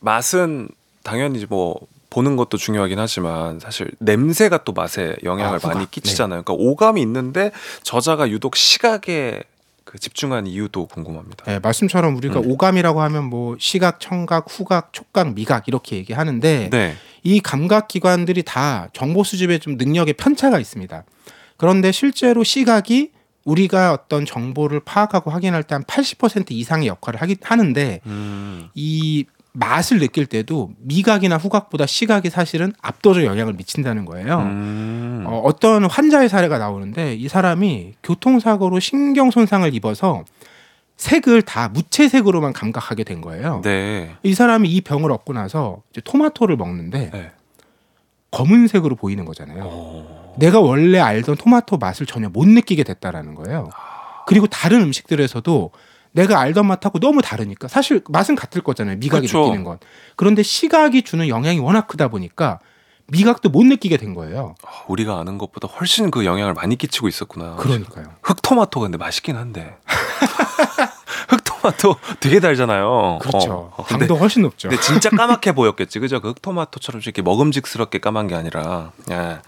맛은 0.00 0.68
당연히 1.02 1.44
뭐 1.48 1.76
보는 2.10 2.36
것도 2.36 2.58
중요하긴 2.58 2.98
하지만 2.98 3.58
사실 3.58 3.90
냄새가 3.98 4.64
또 4.64 4.72
맛에 4.72 5.16
영향을 5.24 5.58
아. 5.62 5.68
많이 5.68 5.90
끼치잖아요. 5.90 6.42
그러니까 6.42 6.52
오감이 6.62 7.00
있는데 7.00 7.52
저자가 7.82 8.28
유독 8.30 8.56
시각에 8.56 9.42
그 9.84 9.98
집중한 9.98 10.46
이유도 10.46 10.86
궁금합니다. 10.86 11.44
예, 11.52 11.58
말씀처럼 11.58 12.16
우리가 12.16 12.40
음. 12.40 12.50
오감이라고 12.50 13.00
하면 13.02 13.24
뭐 13.24 13.56
시각, 13.58 13.98
청각, 14.00 14.46
후각, 14.48 14.92
촉각, 14.92 15.34
미각 15.34 15.68
이렇게 15.68 15.96
얘기하는데 15.96 16.70
네. 16.70 16.96
이 17.22 17.40
감각 17.40 17.88
기관들이 17.88 18.42
다 18.42 18.88
정보 18.92 19.24
수집에 19.24 19.58
좀 19.58 19.76
능력에 19.76 20.12
편차가 20.12 20.58
있습니다. 20.60 21.04
그런데 21.62 21.92
실제로 21.92 22.42
시각이 22.42 23.12
우리가 23.44 23.92
어떤 23.92 24.26
정보를 24.26 24.80
파악하고 24.80 25.30
확인할 25.30 25.62
때 25.62 25.76
한 25.76 25.84
80% 25.84 26.50
이상의 26.50 26.88
역할을 26.88 27.22
하기, 27.22 27.36
하는데 27.40 28.00
음. 28.04 28.68
이 28.74 29.26
맛을 29.52 30.00
느낄 30.00 30.26
때도 30.26 30.72
미각이나 30.78 31.36
후각보다 31.36 31.86
시각이 31.86 32.30
사실은 32.30 32.72
압도적 32.82 33.24
영향을 33.24 33.52
미친다는 33.52 34.06
거예요. 34.06 34.38
음. 34.40 35.22
어, 35.24 35.40
어떤 35.44 35.84
환자의 35.84 36.28
사례가 36.28 36.58
나오는데 36.58 37.14
이 37.14 37.28
사람이 37.28 37.94
교통사고로 38.02 38.80
신경 38.80 39.30
손상을 39.30 39.72
입어서 39.72 40.24
색을 40.96 41.42
다 41.42 41.68
무채색으로만 41.68 42.54
감각하게 42.54 43.04
된 43.04 43.20
거예요. 43.20 43.60
네. 43.62 44.16
이 44.24 44.34
사람이 44.34 44.68
이 44.68 44.80
병을 44.80 45.12
얻고 45.12 45.32
나서 45.32 45.82
이제 45.92 46.00
토마토를 46.04 46.56
먹는데 46.56 47.10
네. 47.12 47.30
검은색으로 48.32 48.96
보이는 48.96 49.24
거잖아요. 49.24 49.62
어. 49.64 50.34
내가 50.38 50.58
원래 50.58 50.98
알던 50.98 51.36
토마토 51.36 51.76
맛을 51.76 52.06
전혀 52.06 52.28
못 52.28 52.48
느끼게 52.48 52.82
됐다라는 52.82 53.34
거예요. 53.36 53.70
그리고 54.26 54.46
다른 54.48 54.80
음식들에서도 54.82 55.70
내가 56.12 56.40
알던 56.40 56.66
맛하고 56.66 56.98
너무 56.98 57.22
다르니까 57.22 57.68
사실 57.68 58.02
맛은 58.08 58.34
같을 58.34 58.62
거잖아요. 58.62 58.96
미각이 58.96 59.26
그쵸. 59.26 59.40
느끼는 59.40 59.64
건. 59.64 59.78
그런데 60.16 60.42
시각이 60.42 61.02
주는 61.02 61.28
영향이 61.28 61.58
워낙 61.58 61.86
크다 61.86 62.08
보니까 62.08 62.58
미각도 63.08 63.50
못 63.50 63.64
느끼게 63.64 63.96
된 63.98 64.14
거예요. 64.14 64.54
아, 64.64 64.84
우리가 64.88 65.18
아는 65.18 65.36
것보다 65.38 65.68
훨씬 65.68 66.10
그 66.10 66.24
영향을 66.24 66.54
많이 66.54 66.76
끼치고 66.76 67.08
있었구나. 67.08 67.56
그러니까요. 67.56 68.06
흑토마토 68.22 68.80
근데 68.80 68.96
맛있긴 68.96 69.36
한데. 69.36 69.76
흑토마토 71.62 71.96
되게 72.20 72.40
달잖아요. 72.40 73.18
그렇죠. 73.20 73.52
어, 73.52 73.74
어, 73.76 73.84
근데, 73.84 74.06
당도 74.06 74.16
훨씬 74.16 74.42
높죠. 74.42 74.68
근데 74.68 74.82
진짜 74.82 75.08
까맣게 75.10 75.52
보였겠지, 75.52 76.00
그죠? 76.00 76.20
그 76.20 76.30
흑토마토처럼 76.30 77.00
이렇게 77.02 77.22
먹음직스럽게 77.22 78.00
까만 78.00 78.26
게 78.26 78.34
아니라. 78.34 78.90
예. 79.10 79.38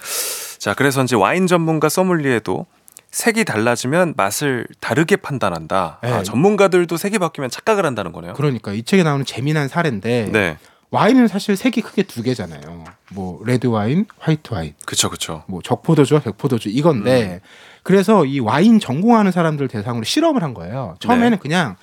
자, 0.59 0.74
그래서 0.74 1.03
이제 1.03 1.16
와인 1.16 1.46
전문가 1.46 1.88
소믈리에도 1.88 2.66
색이 3.11 3.44
달라지면 3.44 4.14
맛을 4.16 4.66
다르게 4.81 5.16
판단한다. 5.16 5.98
아, 6.00 6.07
네. 6.07 6.22
전문가들도 6.22 6.96
색이 6.96 7.18
바뀌면 7.18 7.50
착각을 7.50 7.85
한다는 7.87 8.12
거네요. 8.12 8.35
그러니까 8.35 8.72
이 8.72 8.83
책에 8.83 9.03
나오는 9.05 9.24
재미난 9.24 9.68
사례인데 9.68 10.31
네, 10.33 10.57
와인은 10.90 11.29
사실 11.29 11.57
색이 11.57 11.83
크게 11.83 12.03
두 12.05 12.22
개잖아요. 12.24 12.85
뭐 13.12 13.40
레드 13.44 13.68
와인, 13.68 14.07
화이트 14.18 14.53
와인, 14.53 14.74
그쵸, 14.85 15.11
그쵸. 15.11 15.44
뭐 15.46 15.62
적포도주와 15.62 16.20
백포도주 16.22 16.70
이건데 16.70 17.40
그래서 17.85 18.24
이 18.24 18.40
와인 18.40 18.81
전공하는 18.81 19.31
사람들 19.31 19.68
대상으로 19.68 20.03
실험을 20.05 20.42
한 20.42 20.55
거예요. 20.55 20.96
처음에는 20.98 21.31
네. 21.31 21.38
그냥 21.38 21.77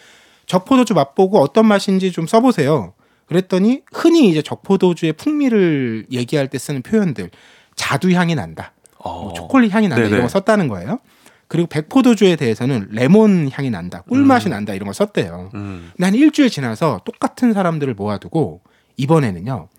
적포도주 0.51 0.93
맛보고 0.93 1.39
어떤 1.39 1.65
맛인지 1.65 2.11
좀 2.11 2.27
써보세요. 2.27 2.93
그랬더니 3.25 3.83
흔히 3.93 4.29
이제 4.29 4.41
적포도주의 4.41 5.13
풍미를 5.13 6.07
얘기할 6.11 6.49
때 6.49 6.57
쓰는 6.57 6.81
표현들 6.81 7.31
자두 7.75 8.11
향이 8.11 8.35
난다, 8.35 8.73
어. 8.97 9.21
뭐 9.21 9.33
초콜릿 9.33 9.73
향이 9.73 9.87
난다 9.87 10.03
네네. 10.03 10.09
이런 10.09 10.23
거 10.23 10.27
썼다는 10.27 10.67
거예요. 10.67 10.99
그리고 11.47 11.69
백포도주에 11.69 12.35
대해서는 12.35 12.89
레몬 12.91 13.49
향이 13.49 13.69
난다, 13.69 14.01
꿀 14.09 14.25
맛이 14.25 14.49
난다 14.49 14.73
이런 14.73 14.87
거 14.87 14.93
썼대요. 14.93 15.51
음. 15.53 15.91
근데 15.95 16.05
한 16.05 16.15
일주일 16.15 16.49
지나서 16.49 16.99
똑같은 17.05 17.53
사람들을 17.53 17.93
모아두고 17.93 18.59
이번에는요 18.97 19.69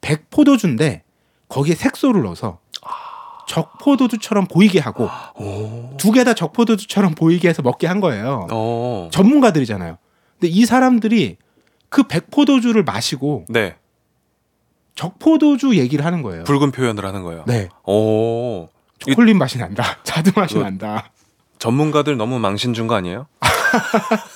백포도주인데 0.00 1.02
거기에 1.50 1.74
색소를 1.74 2.22
넣어서 2.22 2.60
적포도주처럼 3.48 4.46
보이게 4.46 4.80
하고 4.80 5.10
오. 5.38 5.94
두개 5.98 6.24
다 6.24 6.32
적포도주처럼 6.32 7.14
보이게 7.14 7.50
해서 7.50 7.60
먹게 7.60 7.86
한 7.86 8.00
거예요. 8.00 8.46
어. 8.50 9.10
전문가들이잖아요. 9.12 9.98
근데 10.38 10.52
이 10.52 10.64
사람들이 10.66 11.36
그 11.88 12.02
백포도주를 12.04 12.82
마시고 12.84 13.46
네, 13.48 13.76
적포도주 14.94 15.76
얘기를 15.76 16.04
하는 16.04 16.22
거예요. 16.22 16.44
붉은 16.44 16.70
표현을 16.72 17.04
하는 17.04 17.22
거예요. 17.22 17.44
네, 17.46 17.68
오. 17.84 18.68
초콜릿 18.98 19.36
맛이 19.36 19.58
난다, 19.58 19.98
자두 20.04 20.32
맛이 20.34 20.54
그- 20.54 20.60
난다. 20.60 21.10
전문가들 21.58 22.16
너무 22.16 22.38
망신 22.38 22.74
준 22.74 22.86
거 22.86 22.94
아니에요? 22.94 23.26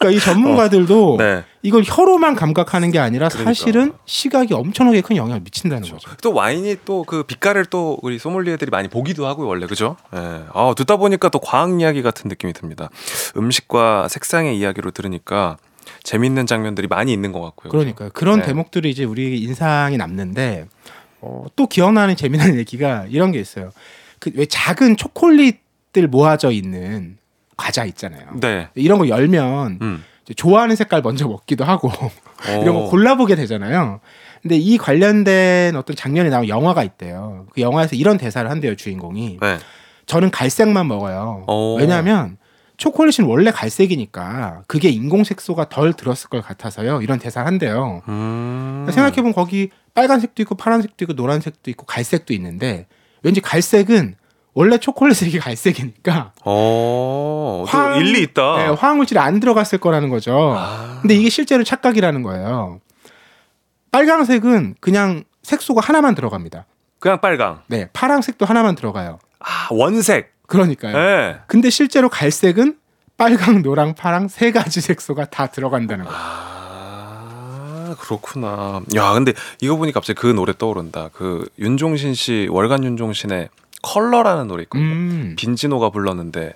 그러니까 0.00 0.16
이 0.16 0.20
전문가들도 0.24 1.16
네. 1.18 1.44
이걸 1.62 1.82
혀로만 1.84 2.34
감각하는 2.34 2.90
게 2.90 2.98
아니라 2.98 3.28
그러니까. 3.28 3.50
사실은 3.52 3.92
시각이 4.06 4.54
엄청나게 4.54 5.02
큰 5.02 5.16
영향을 5.16 5.42
미친다는 5.42 5.88
거죠. 5.90 6.10
또 6.22 6.32
와인이 6.32 6.78
또 6.86 7.04
그 7.06 7.22
빛깔을 7.22 7.66
또 7.66 7.98
우리 8.02 8.18
소믈리에들이 8.18 8.70
많이 8.70 8.88
보기도 8.88 9.26
하고요 9.26 9.46
원래 9.46 9.66
그죠? 9.66 9.96
예. 10.14 10.44
아 10.54 10.72
듣다 10.76 10.96
보니까 10.96 11.28
또 11.28 11.38
과학 11.38 11.78
이야기 11.80 12.02
같은 12.02 12.28
느낌이 12.28 12.52
듭니다. 12.54 12.88
음식과 13.36 14.08
색상의 14.08 14.58
이야기로 14.58 14.90
들으니까 14.92 15.58
재밌는 16.02 16.46
장면들이 16.46 16.86
많이 16.88 17.12
있는 17.12 17.32
것 17.32 17.40
같고요. 17.42 17.70
그러니까요. 17.70 18.08
그런 18.14 18.40
네. 18.40 18.46
대목들이 18.46 18.88
이제 18.90 19.04
우리 19.04 19.40
인상이 19.42 19.96
남는데 19.98 20.66
어, 21.20 21.44
또 21.56 21.66
기억나는 21.66 22.16
재미난 22.16 22.56
얘기가 22.58 23.04
이런 23.10 23.32
게 23.32 23.38
있어요. 23.40 23.70
그 24.18 24.30
왜 24.34 24.46
작은 24.46 24.96
초콜릿들 24.96 26.08
모아져 26.08 26.50
있는 26.52 27.18
과자 27.60 27.84
있잖아요. 27.84 28.24
네. 28.40 28.68
이런 28.74 28.98
거 28.98 29.06
열면 29.08 29.78
음. 29.82 30.04
좋아하는 30.34 30.76
색깔 30.76 31.02
먼저 31.02 31.28
먹기도 31.28 31.64
하고 31.64 31.90
이런 32.62 32.74
거 32.74 32.86
오. 32.86 32.90
골라보게 32.90 33.34
되잖아요. 33.34 34.00
근데 34.40 34.56
이 34.56 34.78
관련된 34.78 35.76
어떤 35.76 35.94
장면이 35.94 36.30
나온 36.30 36.48
영화가 36.48 36.82
있대요. 36.84 37.46
그 37.52 37.60
영화에서 37.60 37.96
이런 37.96 38.16
대사를 38.16 38.50
한대요 38.50 38.76
주인공이. 38.76 39.38
네. 39.40 39.58
저는 40.06 40.30
갈색만 40.30 40.88
먹어요. 40.88 41.44
오. 41.46 41.76
왜냐하면 41.78 42.38
초콜릿은 42.78 43.26
원래 43.26 43.50
갈색이니까 43.50 44.62
그게 44.66 44.88
인공 44.88 45.24
색소가 45.24 45.68
덜 45.68 45.92
들었을 45.92 46.30
것 46.30 46.42
같아서요. 46.42 47.02
이런 47.02 47.18
대사를 47.18 47.46
한대요. 47.46 48.00
음. 48.08 48.86
생각해보면 48.90 49.34
거기 49.34 49.68
빨간색도 49.94 50.42
있고 50.44 50.54
파란색도 50.54 51.04
있고 51.04 51.12
노란색도 51.12 51.70
있고 51.72 51.84
갈색도 51.84 52.32
있는데 52.32 52.86
왠지 53.22 53.42
갈색은 53.42 54.14
원래 54.52 54.78
초콜릿 54.78 55.16
색이 55.16 55.38
갈색이니까 55.38 56.32
어. 56.44 57.64
또 57.66 57.70
화학- 57.70 57.98
일리 57.98 58.22
있다. 58.22 58.56
네, 58.56 58.66
화학물질이 58.68 59.18
안 59.20 59.38
들어갔을 59.40 59.78
거라는 59.78 60.08
거죠. 60.10 60.54
아. 60.56 60.98
근데 61.02 61.14
이게 61.14 61.30
실제로 61.30 61.62
착각이라는 61.64 62.22
거예요. 62.22 62.80
빨강색은 63.92 64.76
그냥 64.80 65.24
색소가 65.42 65.80
하나만 65.82 66.14
들어갑니다. 66.14 66.66
그냥 66.98 67.20
빨강. 67.20 67.62
네, 67.68 67.88
파란색도 67.92 68.44
하나만 68.44 68.74
들어가요. 68.74 69.18
아 69.38 69.68
원색. 69.70 70.34
그러니까요. 70.46 70.96
네. 70.96 71.36
근데 71.46 71.70
실제로 71.70 72.08
갈색은 72.08 72.76
빨강, 73.16 73.62
노랑, 73.62 73.94
파랑 73.94 74.28
세 74.28 74.50
가지 74.50 74.80
색소가 74.80 75.26
다 75.26 75.46
들어간다는 75.46 76.04
거예요. 76.04 76.18
아 76.20 77.94
그렇구나. 77.98 78.82
야 78.96 79.12
근데 79.12 79.32
이거 79.60 79.76
보니까 79.76 80.00
갑자기 80.00 80.18
그 80.20 80.26
노래 80.26 80.52
떠오른다. 80.56 81.10
그 81.12 81.48
윤종신 81.58 82.14
씨 82.14 82.48
월간 82.50 82.84
윤종신의 82.84 83.48
컬러라는 83.82 84.48
노래 84.48 84.62
있거든요. 84.64 84.92
음. 84.92 85.34
빈지노가 85.38 85.90
불렀는데 85.90 86.54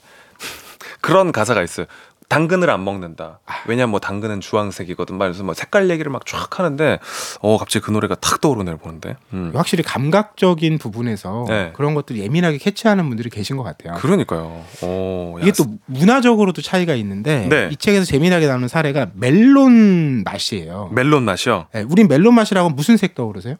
그런 1.00 1.32
가사가 1.32 1.62
있어요. 1.62 1.86
당근을 2.26 2.70
안 2.70 2.82
먹는다. 2.84 3.38
아. 3.46 3.52
왜냐면 3.66 3.90
뭐 3.90 4.00
당근은 4.00 4.40
주황색이거든. 4.40 5.16
말해서 5.16 5.44
뭐 5.44 5.52
색깔 5.52 5.90
얘기를 5.90 6.10
막 6.10 6.24
쫙 6.24 6.58
하는데 6.58 6.98
어 7.40 7.58
갑자기 7.58 7.84
그 7.84 7.90
노래가 7.90 8.14
탁 8.14 8.40
떠오르네요 8.40 8.78
보는데. 8.78 9.16
음. 9.34 9.52
확실히 9.54 9.82
감각적인 9.84 10.78
부분에서 10.78 11.44
네. 11.48 11.72
그런 11.74 11.94
것들 11.94 12.16
예민하게 12.16 12.56
캐치하는 12.58 13.06
분들이 13.08 13.28
계신 13.28 13.56
것 13.58 13.62
같아요. 13.62 13.98
그러니까요. 13.98 14.64
어, 14.82 15.36
이게 15.40 15.50
야, 15.50 15.52
또 15.56 15.66
문화적으로도 15.84 16.62
차이가 16.62 16.94
있는데 16.94 17.46
네. 17.48 17.68
이 17.70 17.76
책에서 17.76 18.06
재미나게 18.06 18.46
나오는 18.46 18.66
사례가 18.68 19.10
멜론 19.14 20.24
맛이에요. 20.24 20.88
멜론 20.92 21.24
맛이요. 21.24 21.66
네, 21.74 21.82
우린 21.82 22.08
멜론 22.08 22.34
맛이라고 22.34 22.70
무슨 22.70 22.96
색 22.96 23.14
떠오르세요? 23.14 23.56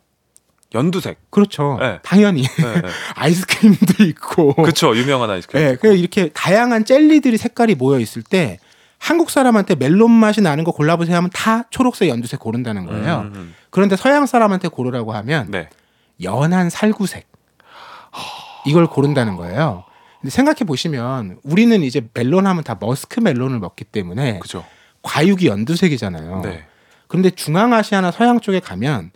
연두색. 0.75 1.31
그렇죠. 1.31 1.77
네. 1.81 1.99
당연히 2.03 2.43
네, 2.43 2.81
네. 2.81 2.89
아이스크림도 3.15 4.05
있고. 4.05 4.55
그쵸 4.55 4.97
유명한 4.97 5.31
아이스크림. 5.31 5.65
네, 5.65 5.77
그냥 5.77 5.97
이렇게 5.97 6.29
다양한 6.29 6.85
젤리들이 6.85 7.39
색깔이 7.39 7.75
모여 7.77 8.01
있을 8.01 8.23
때 8.23 8.59
한국 8.99 9.31
사람한테 9.31 9.75
멜론 9.75 10.11
맛이 10.11 10.41
나는 10.41 10.65
거 10.65 10.73
골라보세요 10.73 11.17
하면 11.17 11.31
다 11.33 11.65
초록색, 11.71 12.09
연두색 12.09 12.41
고른다는 12.41 12.87
거예요. 12.87 13.21
음, 13.21 13.33
음. 13.35 13.55
그런데 13.71 13.97
서양 13.97 14.27
사람한테 14.27 14.69
고르라고 14.69 15.13
하면 15.13 15.51
네. 15.51 15.69
연한 16.23 16.71
살구색 16.71 17.27
이걸 18.67 18.87
고른다는 18.87 19.37
거예요. 19.37 19.85
근데 20.21 20.31
생각해 20.31 20.61
보시면 20.61 21.39
우리는 21.43 21.83
이제 21.83 22.07
멜론 22.15 22.47
하면 22.47 22.65
다 22.65 22.79
머스크 22.81 23.21
멜론을 23.21 23.59
먹기 23.59 23.85
때문에 23.85 24.39
그죠. 24.39 24.65
과육이 25.03 25.49
연두색이잖아요. 25.49 26.41
네. 26.43 26.65
그런데 27.09 27.31
중앙아시아나 27.31 28.11
서양 28.11 28.41
쪽에 28.41 28.59
가면 28.59 29.11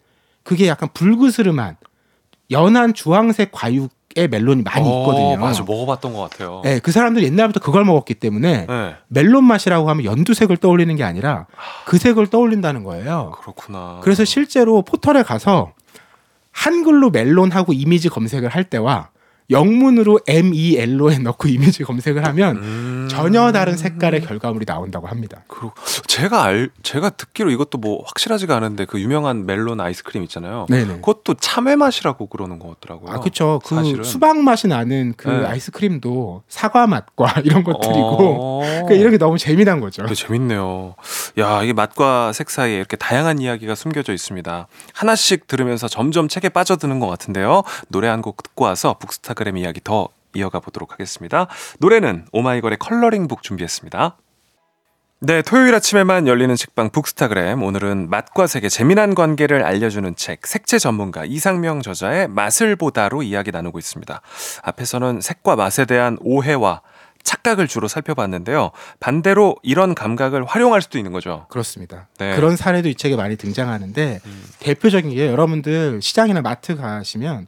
그게 0.48 0.66
약간 0.66 0.88
불그스름한 0.94 1.76
연한 2.50 2.94
주황색 2.94 3.52
과육의 3.52 4.28
멜론이 4.30 4.62
많이 4.62 4.88
어, 4.88 5.00
있거든요. 5.00 5.36
맞아 5.36 5.62
먹어봤던 5.62 6.14
것 6.14 6.20
같아요. 6.22 6.62
네, 6.64 6.78
그 6.78 6.90
사람들 6.90 7.22
옛날부터 7.22 7.60
그걸 7.60 7.84
먹었기 7.84 8.14
때문에 8.14 8.64
네. 8.66 8.94
멜론 9.08 9.44
맛이라고 9.44 9.90
하면 9.90 10.06
연두색을 10.06 10.56
떠올리는 10.56 10.96
게 10.96 11.04
아니라 11.04 11.48
그 11.84 11.98
색을 11.98 12.28
떠올린다는 12.28 12.82
거예요. 12.82 13.32
그렇구나. 13.42 14.00
그래서 14.02 14.24
실제로 14.24 14.80
포털에 14.80 15.22
가서 15.22 15.74
한글로 16.50 17.10
멜론하고 17.10 17.74
이미지 17.74 18.08
검색을 18.08 18.48
할 18.48 18.64
때와 18.64 19.10
영문으로 19.50 20.20
M 20.28 20.52
E 20.52 20.76
L 20.78 21.00
O 21.00 21.10
N 21.10 21.22
넣고 21.22 21.48
이미지 21.48 21.82
검색을 21.82 22.24
하면 22.26 22.56
음. 22.56 23.08
전혀 23.10 23.50
다른 23.52 23.76
색깔의 23.76 24.20
결과물이 24.20 24.66
나온다고 24.66 25.06
합니다. 25.06 25.42
그리고 25.48 25.72
제가 26.06 26.44
알 26.44 26.70
제가 26.82 27.10
듣기로 27.10 27.50
이것도 27.50 27.78
뭐 27.78 28.02
확실하지가 28.06 28.54
않은데 28.56 28.84
그 28.84 29.00
유명한 29.00 29.46
멜론 29.46 29.80
아이스크림 29.80 30.22
있잖아요. 30.24 30.66
네네. 30.68 30.96
그것도 30.96 31.34
참외 31.34 31.76
맛이라고 31.76 32.26
그러는 32.26 32.58
것 32.58 32.78
같더라고요. 32.80 33.10
아, 33.12 33.20
그쵸. 33.20 33.60
그 33.64 33.74
사실은. 33.74 34.04
수박 34.04 34.36
맛이 34.38 34.68
나는 34.68 35.14
그 35.16 35.28
네. 35.30 35.46
아이스크림도 35.46 36.42
사과 36.48 36.86
맛과 36.86 37.40
이런 37.44 37.64
것들이고 37.64 38.18
어. 38.20 38.60
그러니까 38.62 38.94
이런 38.94 39.10
게 39.12 39.18
너무 39.18 39.38
재미난 39.38 39.80
거죠. 39.80 40.02
되게 40.02 40.14
재밌네요. 40.14 40.94
야, 41.38 41.62
이게 41.62 41.72
맛과 41.72 42.32
색 42.34 42.50
사이에 42.50 42.76
이렇게 42.76 42.96
다양한 42.98 43.40
이야기가 43.40 43.74
숨겨져 43.74 44.12
있습니다. 44.12 44.66
하나씩 44.92 45.46
들으면서 45.46 45.88
점점 45.88 46.28
책에 46.28 46.48
빠져드는 46.50 47.00
것 47.00 47.06
같은데요. 47.06 47.62
노래 47.88 48.06
한 48.08 48.18
곡 48.18 48.42
듣고 48.42 48.64
와서 48.64 48.96
북스타 48.98 49.34
그램 49.38 49.56
이야기 49.56 49.80
더 49.82 50.08
이어가 50.34 50.58
보도록 50.58 50.92
하겠습니다. 50.92 51.46
노래는 51.78 52.26
오마이걸의 52.32 52.78
컬러링북 52.78 53.44
준비했습니다. 53.44 54.16
네, 55.20 55.42
토요일 55.42 55.74
아침에만 55.76 56.26
열리는 56.26 56.54
책방 56.56 56.90
북스타그램. 56.90 57.62
오늘은 57.62 58.10
맛과 58.10 58.48
색의 58.48 58.68
재미난 58.68 59.14
관계를 59.14 59.64
알려주는 59.64 60.16
책, 60.16 60.44
색채 60.44 60.80
전문가 60.80 61.24
이상명 61.24 61.82
저자의 61.82 62.26
맛을 62.28 62.74
보다로 62.74 63.22
이야기 63.22 63.52
나누고 63.52 63.78
있습니다. 63.78 64.20
앞에서는 64.62 65.20
색과 65.20 65.54
맛에 65.54 65.84
대한 65.84 66.18
오해와 66.20 66.82
착각을 67.22 67.68
주로 67.68 67.86
살펴봤는데요. 67.86 68.72
반대로 68.98 69.56
이런 69.62 69.94
감각을 69.94 70.44
활용할 70.44 70.82
수도 70.82 70.98
있는 70.98 71.12
거죠. 71.12 71.46
그렇습니다. 71.48 72.08
네. 72.18 72.34
그런 72.34 72.56
사례도 72.56 72.88
이 72.88 72.94
책에 72.96 73.14
많이 73.14 73.36
등장하는데 73.36 74.20
대표적인 74.60 75.10
게 75.10 75.26
여러분들 75.26 76.00
시장이나 76.02 76.42
마트 76.42 76.76
가시면 76.76 77.46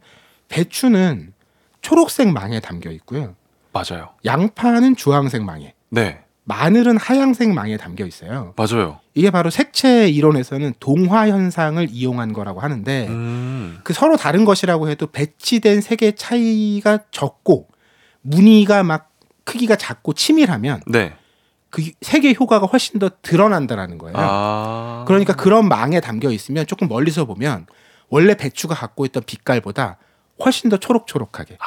배추는 0.49 1.33
초록색 1.81 2.33
망에 2.33 2.61
담겨 2.61 2.91
있고요. 2.91 3.35
맞아요. 3.73 4.11
양파는 4.25 4.97
주황색 4.97 5.45
망에, 5.45 5.75
네, 5.91 6.25
마늘은 6.45 6.97
하얀색 6.97 7.53
망에 7.53 7.77
담겨 7.77 8.05
있어요. 8.05 8.55
맞아요. 8.57 8.99
이게 9.15 9.31
바로 9.31 9.51
색채 9.51 10.09
이론에서는 10.09 10.75
동화 10.81 11.29
현상을 11.29 11.87
이용한 11.91 12.33
거라고 12.33 12.61
하는데 12.61 13.07
음, 13.09 13.79
그 13.85 13.93
서로 13.93 14.17
다른 14.17 14.45
것이라고 14.45 14.89
해도 14.89 15.07
배치된 15.07 15.81
색의 15.81 16.17
차이가 16.17 16.99
적고 17.13 17.69
무늬가 18.23 18.83
막 18.83 19.11
크기가 19.45 19.77
작고 19.77 20.15
치밀하면 20.15 20.83
네. 20.87 21.15
그 21.71 21.89
색의 22.01 22.35
효과가 22.39 22.67
훨씬 22.67 22.99
더 22.99 23.11
드러난다라는 23.23 23.99
거예요. 23.99 24.17
아, 24.19 25.05
그러니까 25.07 25.35
그런 25.35 25.69
망에 25.69 26.01
담겨 26.01 26.31
있으면 26.33 26.67
조금 26.67 26.89
멀리서 26.89 27.27
보면 27.27 27.67
원래 28.09 28.35
배추가 28.35 28.75
갖고 28.75 29.07
있던 29.07 29.23
빛깔보다 29.25 29.99
훨씬 30.45 30.71
더 30.71 30.77
초록초록하게. 30.77 31.59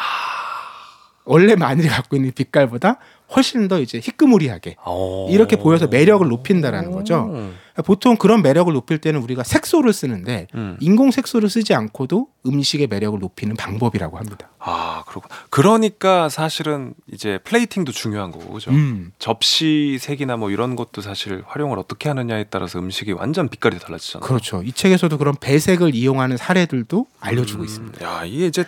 원래 1.25 1.55
마늘이 1.55 1.87
갖고 1.87 2.15
있는 2.15 2.31
빛깔보다 2.33 2.97
훨씬 3.35 3.67
더 3.67 3.79
이제 3.79 3.99
희끄무리하게 3.99 4.75
어. 4.83 5.27
이렇게 5.29 5.55
보여서 5.55 5.87
매력을 5.87 6.27
높인다라는 6.27 6.91
거죠. 6.91 7.31
음. 7.33 7.55
보통 7.85 8.17
그런 8.17 8.43
매력을 8.43 8.71
높일 8.71 8.99
때는 8.99 9.19
우리가 9.23 9.43
색소를 9.43 9.93
쓰는데 9.93 10.47
음. 10.53 10.77
인공 10.79 11.09
색소를 11.09 11.49
쓰지 11.49 11.73
않고도 11.73 12.27
음식의 12.45 12.87
매력을 12.87 13.17
높이는 13.19 13.55
방법이라고 13.55 14.17
합니다. 14.17 14.49
아, 14.59 15.03
그렇고 15.07 15.27
그러니까 15.49 16.29
사실은 16.29 16.93
이제 17.11 17.39
플레이팅도 17.43 17.91
중요한 17.91 18.31
거고, 18.31 18.53
그죠? 18.53 18.69
음, 18.69 19.11
접시 19.17 19.97
색이나 19.99 20.37
뭐 20.37 20.51
이런 20.51 20.75
것도 20.75 21.01
사실 21.01 21.43
활용을 21.47 21.79
어떻게 21.79 22.09
하느냐에 22.09 22.45
따라서 22.49 22.77
음식이 22.79 23.13
완전 23.13 23.49
빛깔이 23.49 23.79
달라지잖아요. 23.79 24.27
그렇죠. 24.27 24.61
이 24.63 24.71
책에서도 24.71 25.17
그런 25.17 25.35
배색을 25.39 25.95
이용하는 25.95 26.37
사례들도 26.37 27.07
알려주고 27.19 27.63
음, 27.63 27.65
있습니다. 27.65 28.05
야, 28.05 28.23
이게 28.25 28.45
이제 28.45 28.65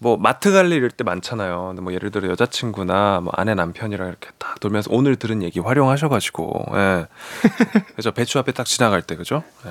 뭐 0.00 0.16
마트 0.16 0.52
갈일 0.52 0.72
이럴 0.72 0.90
때 0.90 1.02
많잖아요. 1.02 1.66
근데 1.68 1.82
뭐 1.82 1.92
예를 1.92 2.10
들어 2.10 2.28
여자친구나 2.28 3.20
뭐 3.22 3.32
아내 3.36 3.54
남편이랑 3.54 4.08
이렇게 4.08 4.30
딱 4.38 4.60
돌면서 4.60 4.90
오늘 4.92 5.16
들은 5.16 5.42
얘기 5.42 5.58
활용하셔가지고, 5.58 6.66
예. 6.74 7.06
그죠? 7.96 8.12
배추 8.12 8.38
앞에 8.38 8.52
딱 8.52 8.64
지나갈 8.64 9.02
때, 9.02 9.16
그죠? 9.16 9.42
예. 9.66 9.70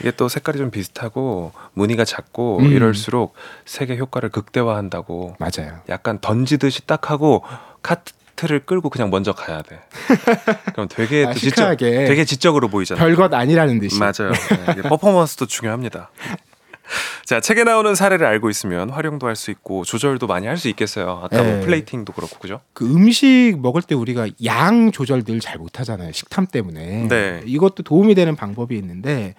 이게 0.00 0.10
또 0.12 0.28
색깔이 0.28 0.56
좀 0.58 0.70
비슷하고 0.70 1.52
무늬가 1.74 2.04
작고 2.04 2.60
음. 2.60 2.66
이럴수록 2.66 3.34
색의 3.66 3.98
효과를 3.98 4.30
극대화한다고 4.30 5.36
맞아요. 5.38 5.80
약간 5.90 6.18
던지듯이 6.20 6.86
딱 6.86 7.10
하고 7.10 7.44
카트를 7.82 8.60
끌고 8.64 8.88
그냥 8.88 9.10
먼저 9.10 9.32
가야 9.32 9.60
돼. 9.62 9.80
그럼 10.72 10.88
되게 10.88 11.26
아, 11.26 11.32
또 11.32 11.38
지적, 11.38 11.54
시크하게. 11.56 12.04
되게 12.06 12.24
지적으로 12.24 12.68
보이잖아요. 12.68 13.04
별것 13.04 13.32
아니라는 13.34 13.78
듯이. 13.80 13.98
맞아요. 13.98 14.32
네, 14.74 14.82
퍼포먼스도 14.88 15.44
중요합니다. 15.46 16.10
자, 17.24 17.40
책에 17.40 17.64
나오는 17.64 17.94
사례를 17.94 18.26
알고 18.26 18.48
있으면 18.50 18.90
활용도 18.90 19.26
할 19.26 19.36
수 19.36 19.50
있고 19.50 19.84
조절도 19.84 20.26
많이 20.26 20.46
할 20.46 20.56
수 20.56 20.68
있겠어요. 20.68 21.20
아까 21.24 21.42
뭐 21.42 21.52
네. 21.52 21.60
플레이팅도 21.60 22.12
그렇고 22.12 22.38
그죠? 22.38 22.60
그 22.72 22.86
음식 22.86 23.56
먹을 23.60 23.82
때 23.82 23.94
우리가 23.94 24.28
양 24.44 24.90
조절 24.92 25.22
늘 25.24 25.40
잘 25.40 25.58
못하잖아요. 25.58 26.12
식탐 26.12 26.46
때문에. 26.46 27.08
네. 27.08 27.42
이것도 27.44 27.82
도움이 27.82 28.14
되는 28.14 28.36
방법이 28.36 28.76
있는데 28.76 29.34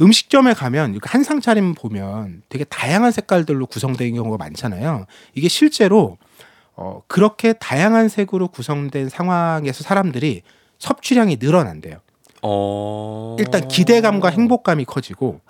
음식점에 0.00 0.54
가면 0.54 0.92
이렇게 0.92 1.08
한상 1.08 1.40
차림 1.40 1.74
보면 1.74 2.42
되게 2.48 2.64
다양한 2.64 3.10
색깔들로 3.12 3.66
구성된 3.66 4.14
경우가 4.14 4.36
많잖아요. 4.38 5.06
이게 5.34 5.48
실제로 5.48 6.18
어, 6.74 7.02
그렇게 7.06 7.52
다양한 7.52 8.08
색으로 8.08 8.48
구성된 8.48 9.08
상황에서 9.08 9.82
사람들이 9.84 10.42
섭취량이 10.78 11.36
늘어난대요. 11.40 11.98
어. 12.42 13.36
일단 13.38 13.68
기대감과 13.68 14.28
행복감이 14.30 14.84
커지고 14.84 15.40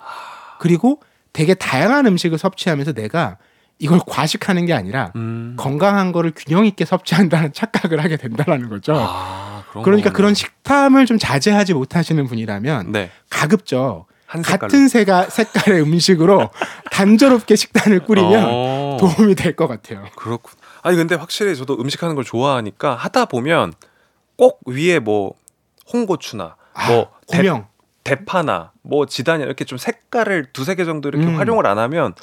그리고 0.59 0.99
되게 1.33 1.53
다양한 1.55 2.05
음식을 2.05 2.37
섭취하면서 2.37 2.93
내가 2.93 3.37
이걸 3.79 3.99
과식하는 4.05 4.65
게 4.65 4.73
아니라 4.73 5.11
음. 5.15 5.55
건강한 5.57 6.11
거를 6.11 6.31
균형 6.35 6.65
있게 6.65 6.85
섭취한다는 6.85 7.51
착각을 7.53 8.01
하게 8.03 8.17
된다는 8.17 8.69
거죠. 8.69 8.93
아, 8.95 9.63
그러니까. 9.83 10.11
그런 10.11 10.33
식탐을 10.35 11.05
좀 11.07 11.17
자제하지 11.17 11.73
못하시는 11.73 12.25
분이라면 12.27 12.91
네. 12.91 13.09
가급적. 13.29 14.05
같은 14.27 14.87
색아, 14.87 15.29
색깔의 15.29 15.81
음식으로 15.83 16.49
단조롭게 16.91 17.55
식단을 17.55 17.99
꾸리면 18.05 18.45
어. 18.49 18.97
도움이 18.99 19.35
될 19.35 19.55
것 19.55 19.67
같아요. 19.67 20.05
그렇군. 20.15 20.53
아니 20.81 20.97
근데 20.97 21.13
확실히 21.13 21.55
저도 21.55 21.75
음식하는 21.79 22.15
걸 22.15 22.23
좋아하니까 22.23 22.95
하다 22.95 23.25
보면 23.25 23.73
꼭 24.35 24.59
위에 24.65 24.97
뭐 24.97 25.35
홍고추나 25.91 26.55
아, 26.73 26.87
뭐 26.89 27.11
대, 27.27 27.37
고명. 27.37 27.67
대파나 28.03 28.71
뭐 28.81 29.05
지단이 29.05 29.43
이렇게 29.43 29.65
좀 29.65 29.77
색깔을 29.77 30.47
두세 30.53 30.75
개 30.75 30.85
정도 30.85 31.09
이렇게 31.09 31.25
음. 31.25 31.37
활용을 31.37 31.65
안 31.67 31.77
하면 31.79 32.13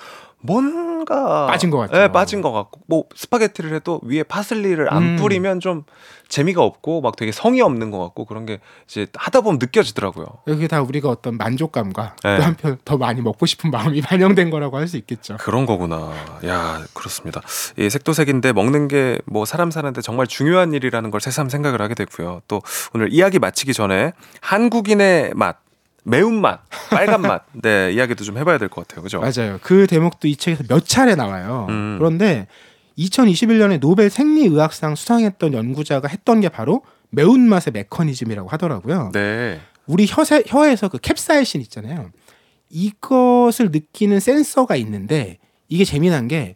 뭔가 0.42 1.46
빠진 1.46 1.68
것 1.70 1.78
같죠. 1.78 2.00
예, 2.00 2.08
빠진 2.08 2.40
것 2.40 2.50
같고 2.50 2.80
뭐 2.86 3.04
스파게티를 3.14 3.74
해도 3.74 4.00
위에 4.04 4.22
파슬리를 4.22 4.90
안 4.92 5.02
음. 5.02 5.16
뿌리면 5.16 5.60
좀 5.60 5.84
재미가 6.28 6.62
없고 6.62 7.02
막 7.02 7.16
되게 7.16 7.30
성의 7.30 7.60
없는 7.60 7.90
것 7.90 7.98
같고 7.98 8.24
그런 8.24 8.46
게 8.46 8.58
이제 8.88 9.06
하다 9.14 9.42
보면 9.42 9.58
느껴지더라고요. 9.60 10.26
이게 10.48 10.66
다 10.66 10.80
우리가 10.80 11.10
어떤 11.10 11.36
만족감과 11.36 12.16
네. 12.24 12.36
또 12.38 12.42
한편 12.42 12.78
더 12.86 12.96
많이 12.96 13.20
먹고 13.20 13.44
싶은 13.46 13.70
마음이 13.70 14.00
반영된 14.02 14.48
거라고 14.50 14.78
할 14.78 14.88
수 14.88 14.96
있겠죠. 14.96 15.36
그런 15.38 15.66
거구나. 15.66 16.10
야, 16.46 16.80
그렇습니다. 16.94 17.42
이 17.76 17.90
색도색인데 17.90 18.52
먹는 18.54 18.88
게 18.88 19.18
뭐 19.26 19.44
사람 19.44 19.70
사는데 19.70 20.00
정말 20.00 20.26
중요한 20.26 20.72
일이라는 20.72 21.10
걸 21.10 21.20
새삼 21.20 21.48
생각을 21.50 21.82
하게 21.82 21.94
됐고요. 21.94 22.40
또 22.48 22.62
오늘 22.94 23.12
이야기 23.12 23.38
마치기 23.38 23.74
전에 23.74 24.12
한국인의 24.40 25.32
맛, 25.36 25.58
매운맛, 26.04 26.60
빨간 26.90 27.20
맛, 27.22 27.44
네 27.62 27.92
이야기도 27.92 28.24
좀 28.24 28.38
해봐야 28.38 28.58
될 28.58 28.68
것 28.68 28.86
같아요. 28.86 29.02
그죠? 29.02 29.20
맞아요. 29.20 29.58
그 29.62 29.86
대목도 29.86 30.28
이 30.28 30.36
책에서 30.36 30.64
몇 30.68 30.86
차례 30.86 31.14
나와요. 31.14 31.66
음. 31.68 31.96
그런데 31.98 32.46
2021년에 32.98 33.80
노벨 33.80 34.10
생리의학상 34.10 34.94
수상했던 34.94 35.52
연구자가 35.54 36.08
했던 36.08 36.40
게 36.40 36.48
바로 36.48 36.82
매운맛의 37.10 37.72
메커니즘이라고 37.72 38.48
하더라고요. 38.48 39.10
네. 39.12 39.60
우리 39.86 40.06
혀세, 40.08 40.44
혀에서 40.46 40.88
그 40.88 40.98
캡사이신 40.98 41.60
있잖아요. 41.62 42.10
이것을 42.68 43.70
느끼는 43.72 44.20
센서가 44.20 44.76
있는데 44.76 45.38
이게 45.68 45.84
재미난 45.84 46.28
게 46.28 46.54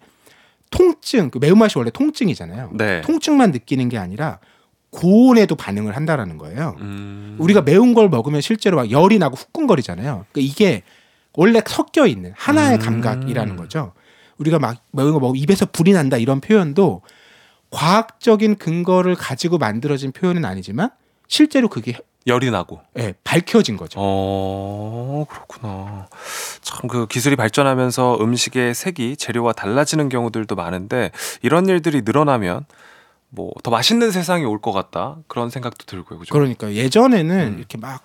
통증, 0.70 1.30
그 1.30 1.38
매운맛이 1.38 1.78
원래 1.78 1.90
통증이잖아요. 1.90 2.70
네. 2.74 3.00
통증만 3.02 3.50
느끼는 3.52 3.88
게 3.88 3.98
아니라 3.98 4.38
고온에도 4.94 5.56
반응을 5.56 5.96
한다라는 5.96 6.38
거예요. 6.38 6.76
음. 6.78 7.36
우리가 7.40 7.62
매운 7.62 7.94
걸 7.94 8.08
먹으면 8.08 8.40
실제로 8.40 8.76
막 8.76 8.90
열이 8.90 9.18
나고 9.18 9.34
후끈거리잖아요. 9.36 10.24
그러니까 10.30 10.52
이게 10.52 10.82
원래 11.34 11.60
섞여 11.66 12.06
있는 12.06 12.32
하나의 12.36 12.78
음. 12.78 12.80
감각이라는 12.80 13.56
거죠. 13.56 13.92
우리가 14.38 14.58
막 14.60 14.76
매운 14.92 15.12
거 15.12 15.18
먹으면 15.20 15.36
입에서 15.42 15.66
불이 15.66 15.92
난다 15.92 16.16
이런 16.16 16.40
표현도 16.40 17.02
과학적인 17.70 18.56
근거를 18.56 19.16
가지고 19.16 19.58
만들어진 19.58 20.12
표현은 20.12 20.44
아니지만 20.44 20.90
실제로 21.26 21.68
그게 21.68 21.98
열이 22.26 22.50
나고. 22.50 22.80
예, 22.98 23.14
밝혀진 23.24 23.76
거죠. 23.76 23.98
어, 24.00 25.26
그렇구나. 25.28 26.08
참 26.62 26.88
그 26.88 27.06
기술이 27.06 27.34
발전하면서 27.36 28.18
음식의 28.20 28.74
색이 28.74 29.16
재료와 29.16 29.52
달라지는 29.52 30.08
경우들도 30.08 30.54
많은데 30.54 31.10
이런 31.42 31.66
일들이 31.68 32.02
늘어나면 32.02 32.64
뭐 33.34 33.52
더 33.62 33.70
맛있는 33.70 34.10
세상이 34.10 34.44
올 34.44 34.60
것 34.60 34.72
같다 34.72 35.16
그런 35.28 35.50
생각도 35.50 35.84
들고요. 35.86 36.18
그죠? 36.20 36.32
그러니까 36.32 36.72
예전에는 36.74 37.52
음. 37.54 37.58
이렇게 37.58 37.76
막 37.78 38.02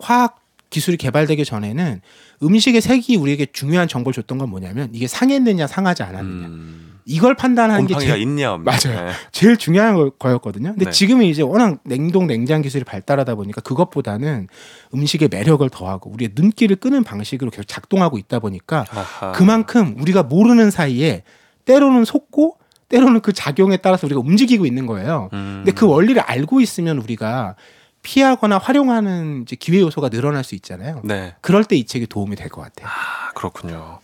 화학 0.00 0.40
기술이 0.68 0.96
개발되기 0.96 1.44
전에는 1.44 2.00
음식의 2.42 2.80
색이 2.80 3.16
우리에게 3.16 3.46
중요한 3.52 3.86
정보를 3.88 4.12
줬던 4.14 4.36
건 4.38 4.50
뭐냐면 4.50 4.90
이게 4.92 5.06
상했느냐 5.06 5.66
상하지 5.68 6.02
않았느냐 6.02 6.46
음, 6.48 6.98
이걸 7.06 7.34
판단하는 7.36 7.86
게 7.86 7.96
제일, 7.98 8.18
있냐 8.22 8.52
없냐. 8.52 8.64
맞아요. 8.64 9.06
네. 9.06 9.12
제일 9.30 9.56
중요한 9.56 9.94
거- 9.94 10.10
거였거든요. 10.10 10.70
근데 10.70 10.86
네. 10.86 10.90
지금은 10.90 11.24
이제 11.24 11.40
워낙 11.42 11.78
냉동 11.84 12.26
냉장 12.26 12.62
기술이 12.62 12.82
발달하다 12.84 13.36
보니까 13.36 13.60
그것보다는 13.60 14.48
음식의 14.92 15.28
매력을 15.30 15.66
더하고 15.70 16.10
우리의 16.10 16.32
눈길을 16.34 16.76
끄는 16.76 17.04
방식으로 17.04 17.50
계속 17.52 17.64
작동하고 17.68 18.18
있다 18.18 18.40
보니까 18.40 18.84
아하. 18.90 19.32
그만큼 19.32 19.94
우리가 20.00 20.24
모르는 20.24 20.70
사이에 20.72 21.22
때로는 21.64 22.04
속고 22.04 22.58
때로는 22.88 23.20
그 23.20 23.32
작용에 23.32 23.76
따라서 23.78 24.06
우리가 24.06 24.20
움직이고 24.20 24.66
있는 24.66 24.86
거예요. 24.86 25.28
음. 25.32 25.62
근데 25.64 25.72
그 25.72 25.86
원리를 25.86 26.20
알고 26.20 26.60
있으면 26.60 26.98
우리가 26.98 27.56
피하거나 28.02 28.58
활용하는 28.58 29.42
이제 29.42 29.56
기회 29.56 29.80
요소가 29.80 30.08
늘어날 30.10 30.44
수 30.44 30.54
있잖아요. 30.54 31.00
네. 31.02 31.34
그럴 31.40 31.64
때 31.64 31.74
이 31.76 31.84
책이 31.84 32.06
도움이 32.06 32.36
될 32.36 32.48
것 32.48 32.62
같아요. 32.62 32.86
아, 32.88 33.32
그렇군요. 33.34 33.98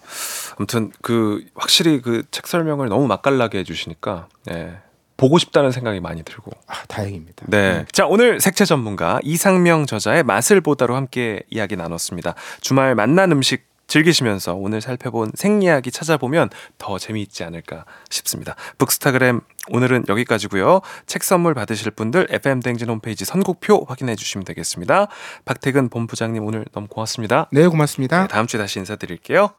아무튼 0.58 0.90
그 1.02 1.44
확실히 1.54 2.00
그 2.02 2.24
책 2.32 2.48
설명을 2.48 2.88
너무 2.88 3.06
맛깔나게 3.06 3.58
해주시니까 3.58 4.26
예, 4.50 4.78
보고 5.16 5.38
싶다는 5.38 5.70
생각이 5.70 6.00
많이 6.00 6.24
들고. 6.24 6.50
아, 6.66 6.82
다행입니다. 6.88 7.46
네. 7.48 7.84
자, 7.92 8.06
오늘 8.06 8.40
색채 8.40 8.64
전문가 8.64 9.20
이상명 9.22 9.86
저자의 9.86 10.24
맛을 10.24 10.60
보다로 10.60 10.96
함께 10.96 11.42
이야기 11.48 11.76
나눴습니다. 11.76 12.34
주말 12.60 12.96
만난 12.96 13.30
음식 13.30 13.70
즐기시면서 13.86 14.54
오늘 14.54 14.80
살펴본 14.80 15.32
생 15.34 15.62
이야기 15.62 15.90
찾아보면 15.90 16.50
더 16.78 16.98
재미있지 16.98 17.44
않을까 17.44 17.84
싶습니다. 18.10 18.54
북스타그램 18.78 19.40
오늘은 19.70 20.04
여기까지고요. 20.08 20.80
책 21.06 21.22
선물 21.22 21.54
받으실 21.54 21.90
분들 21.90 22.28
FM 22.30 22.60
댕진 22.60 22.88
홈페이지 22.88 23.24
선곡표 23.24 23.84
확인해 23.88 24.16
주시면 24.16 24.44
되겠습니다. 24.44 25.08
박태근 25.44 25.88
본부장님 25.88 26.44
오늘 26.44 26.64
너무 26.72 26.86
고맙습니다. 26.88 27.48
네, 27.52 27.66
고맙습니다. 27.66 28.22
네, 28.22 28.28
다음 28.28 28.46
주에 28.46 28.58
다시 28.58 28.78
인사드릴게요. 28.78 29.50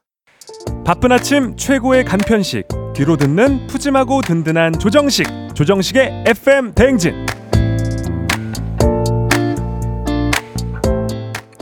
바쁜 0.86 1.12
아침 1.12 1.56
최고의 1.56 2.04
간편식 2.04 2.68
뒤로 2.94 3.16
듣는 3.16 3.68
푸짐하고 3.68 4.22
든든한 4.22 4.80
조정식 4.80 5.26
조정식의 5.56 6.26
FM 6.28 6.74
대행진 6.74 7.26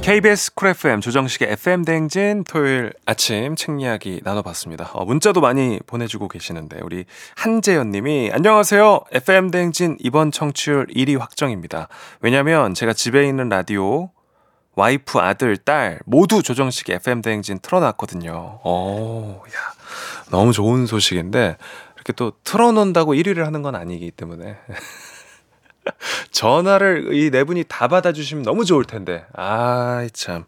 KBS 0.02 0.56
쿨 0.56 0.70
FM 0.70 1.00
조정식의 1.00 1.52
FM 1.52 1.86
대행진 1.86 2.44
토요일 2.44 2.92
아침 3.06 3.56
책 3.56 3.80
이야기 3.80 4.20
나눠봤습니다. 4.24 4.90
어, 4.94 5.06
문자도 5.06 5.42
많이 5.42 5.80
보내주고 5.86 6.28
계시는데 6.28 6.80
우리 6.82 7.06
한재현님이 7.36 8.32
안녕하세요. 8.34 9.02
FM 9.12 9.52
대행진 9.52 9.98
이번 10.00 10.32
청취율 10.32 10.88
1위 10.88 11.20
확정입니다. 11.20 11.88
왜냐면 12.20 12.74
제가 12.74 12.94
집에 12.94 13.28
있는 13.28 13.48
라디오 13.50 14.10
와이프, 14.74 15.20
아들, 15.20 15.56
딸 15.56 16.00
모두 16.06 16.42
조정식 16.42 16.90
FM 16.90 17.22
대행진 17.22 17.60
틀어놨거든요. 17.60 18.62
오, 18.64 19.44
야, 19.48 19.74
너무 20.32 20.52
좋은 20.52 20.88
소식인데 20.88 21.58
이렇게 21.96 22.14
또 22.14 22.32
틀어놓는다고 22.44 23.14
1위를 23.14 23.44
하는 23.44 23.62
건 23.62 23.76
아니기 23.76 24.10
때문에 24.10 24.58
전화를 26.32 27.14
이 27.14 27.32
네 27.32 27.44
분이 27.44 27.66
다 27.68 27.88
받아주시면 27.88 28.44
너무 28.44 28.66
좋을 28.66 28.86
텐데. 28.86 29.26
아, 29.34 30.08
참. 30.14 30.46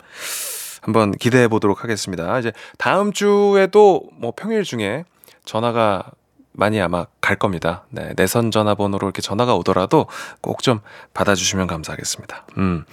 한번 0.81 1.11
기대해 1.11 1.47
보도록 1.47 1.83
하겠습니다. 1.83 2.37
이제 2.39 2.51
다음 2.77 3.13
주에도 3.13 4.03
뭐 4.13 4.33
평일 4.35 4.63
중에 4.63 5.05
전화가 5.45 6.11
많이 6.51 6.79
아마 6.81 7.05
갈 7.21 7.35
겁니다. 7.37 7.85
네, 7.89 8.13
내선 8.15 8.51
전화번호로 8.51 9.07
이렇게 9.07 9.21
전화가 9.21 9.55
오더라도 9.55 10.07
꼭 10.41 10.61
좀 10.61 10.81
받아주시면 11.13 11.67
감사하겠습니다. 11.67 12.45
음. 12.57 12.85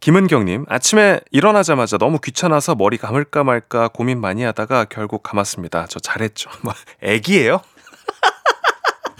김은경님, 0.00 0.64
아침에 0.68 1.20
일어나자마자 1.30 1.98
너무 1.98 2.18
귀찮아서 2.20 2.74
머리 2.74 2.96
감을까 2.96 3.44
말까 3.44 3.88
고민 3.88 4.18
많이 4.20 4.42
하다가 4.44 4.86
결국 4.86 5.22
감았습니다. 5.22 5.86
저 5.90 6.00
잘했죠. 6.00 6.48
뭐, 6.62 6.72
애기예요? 7.02 7.60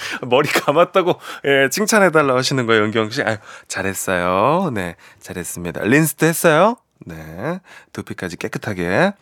머리 0.26 0.48
감았다고 0.48 1.20
예, 1.46 1.68
칭찬해달라고 1.70 2.38
하시는 2.38 2.66
거예요, 2.66 2.84
은경 2.84 3.10
씨. 3.10 3.22
아유, 3.22 3.36
잘했어요. 3.68 4.70
네, 4.72 4.96
잘했습니다. 5.20 5.84
린스도 5.84 6.26
했어요? 6.26 6.76
네, 7.06 7.60
두피까지 7.92 8.36
깨끗하게. 8.36 9.12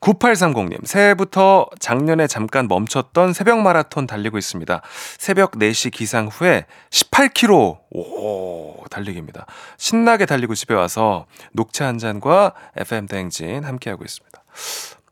9830님, 0.00 0.86
새해부터 0.86 1.68
작년에 1.78 2.26
잠깐 2.26 2.68
멈췄던 2.68 3.32
새벽 3.32 3.60
마라톤 3.60 4.06
달리고 4.06 4.38
있습니다. 4.38 4.82
새벽 5.18 5.52
4시 5.52 5.90
기상 5.90 6.28
후에 6.28 6.66
18km, 6.90 7.78
오, 7.90 8.84
달리기입니다. 8.90 9.46
신나게 9.78 10.26
달리고 10.26 10.54
집에 10.54 10.74
와서 10.74 11.26
녹차 11.52 11.86
한 11.86 11.98
잔과 11.98 12.52
FM 12.76 13.06
대행진 13.06 13.64
함께하고 13.64 14.04
있습니다. 14.04 14.42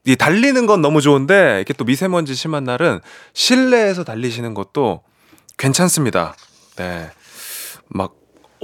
이 0.04 0.16
달리는 0.16 0.66
건 0.66 0.82
너무 0.82 1.00
좋은데, 1.00 1.56
이렇게 1.56 1.72
또 1.72 1.84
미세먼지 1.84 2.34
심한 2.34 2.64
날은 2.64 3.00
실내에서 3.32 4.04
달리시는 4.04 4.54
것도 4.54 5.02
괜찮습니다. 5.56 6.36
네. 6.76 7.10
막 7.88 8.14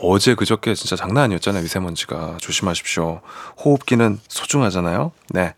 어제 0.02 0.34
그저께 0.34 0.74
진짜 0.74 0.96
장난 0.96 1.24
아니었잖아요. 1.24 1.62
미세먼지가. 1.62 2.38
조심하십시오. 2.40 3.20
호흡기는 3.64 4.18
소중하잖아요. 4.28 5.12
네. 5.30 5.54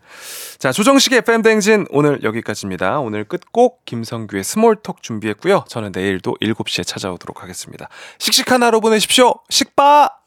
자, 0.57 0.71
조정식의 0.71 1.19
FM 1.19 1.41
댕진 1.41 1.87
오늘 1.89 2.23
여기까지입니다. 2.23 2.99
오늘 2.99 3.23
끝곡 3.23 3.85
김성규의 3.85 4.43
스몰톡 4.43 5.01
준비했고요. 5.01 5.65
저는 5.67 5.91
내일도 5.93 6.35
7시에 6.41 6.85
찾아오도록 6.85 7.41
하겠습니다. 7.41 7.87
씩씩한 8.19 8.63
하루 8.63 8.81
보내십시오. 8.81 9.33
식바! 9.49 10.22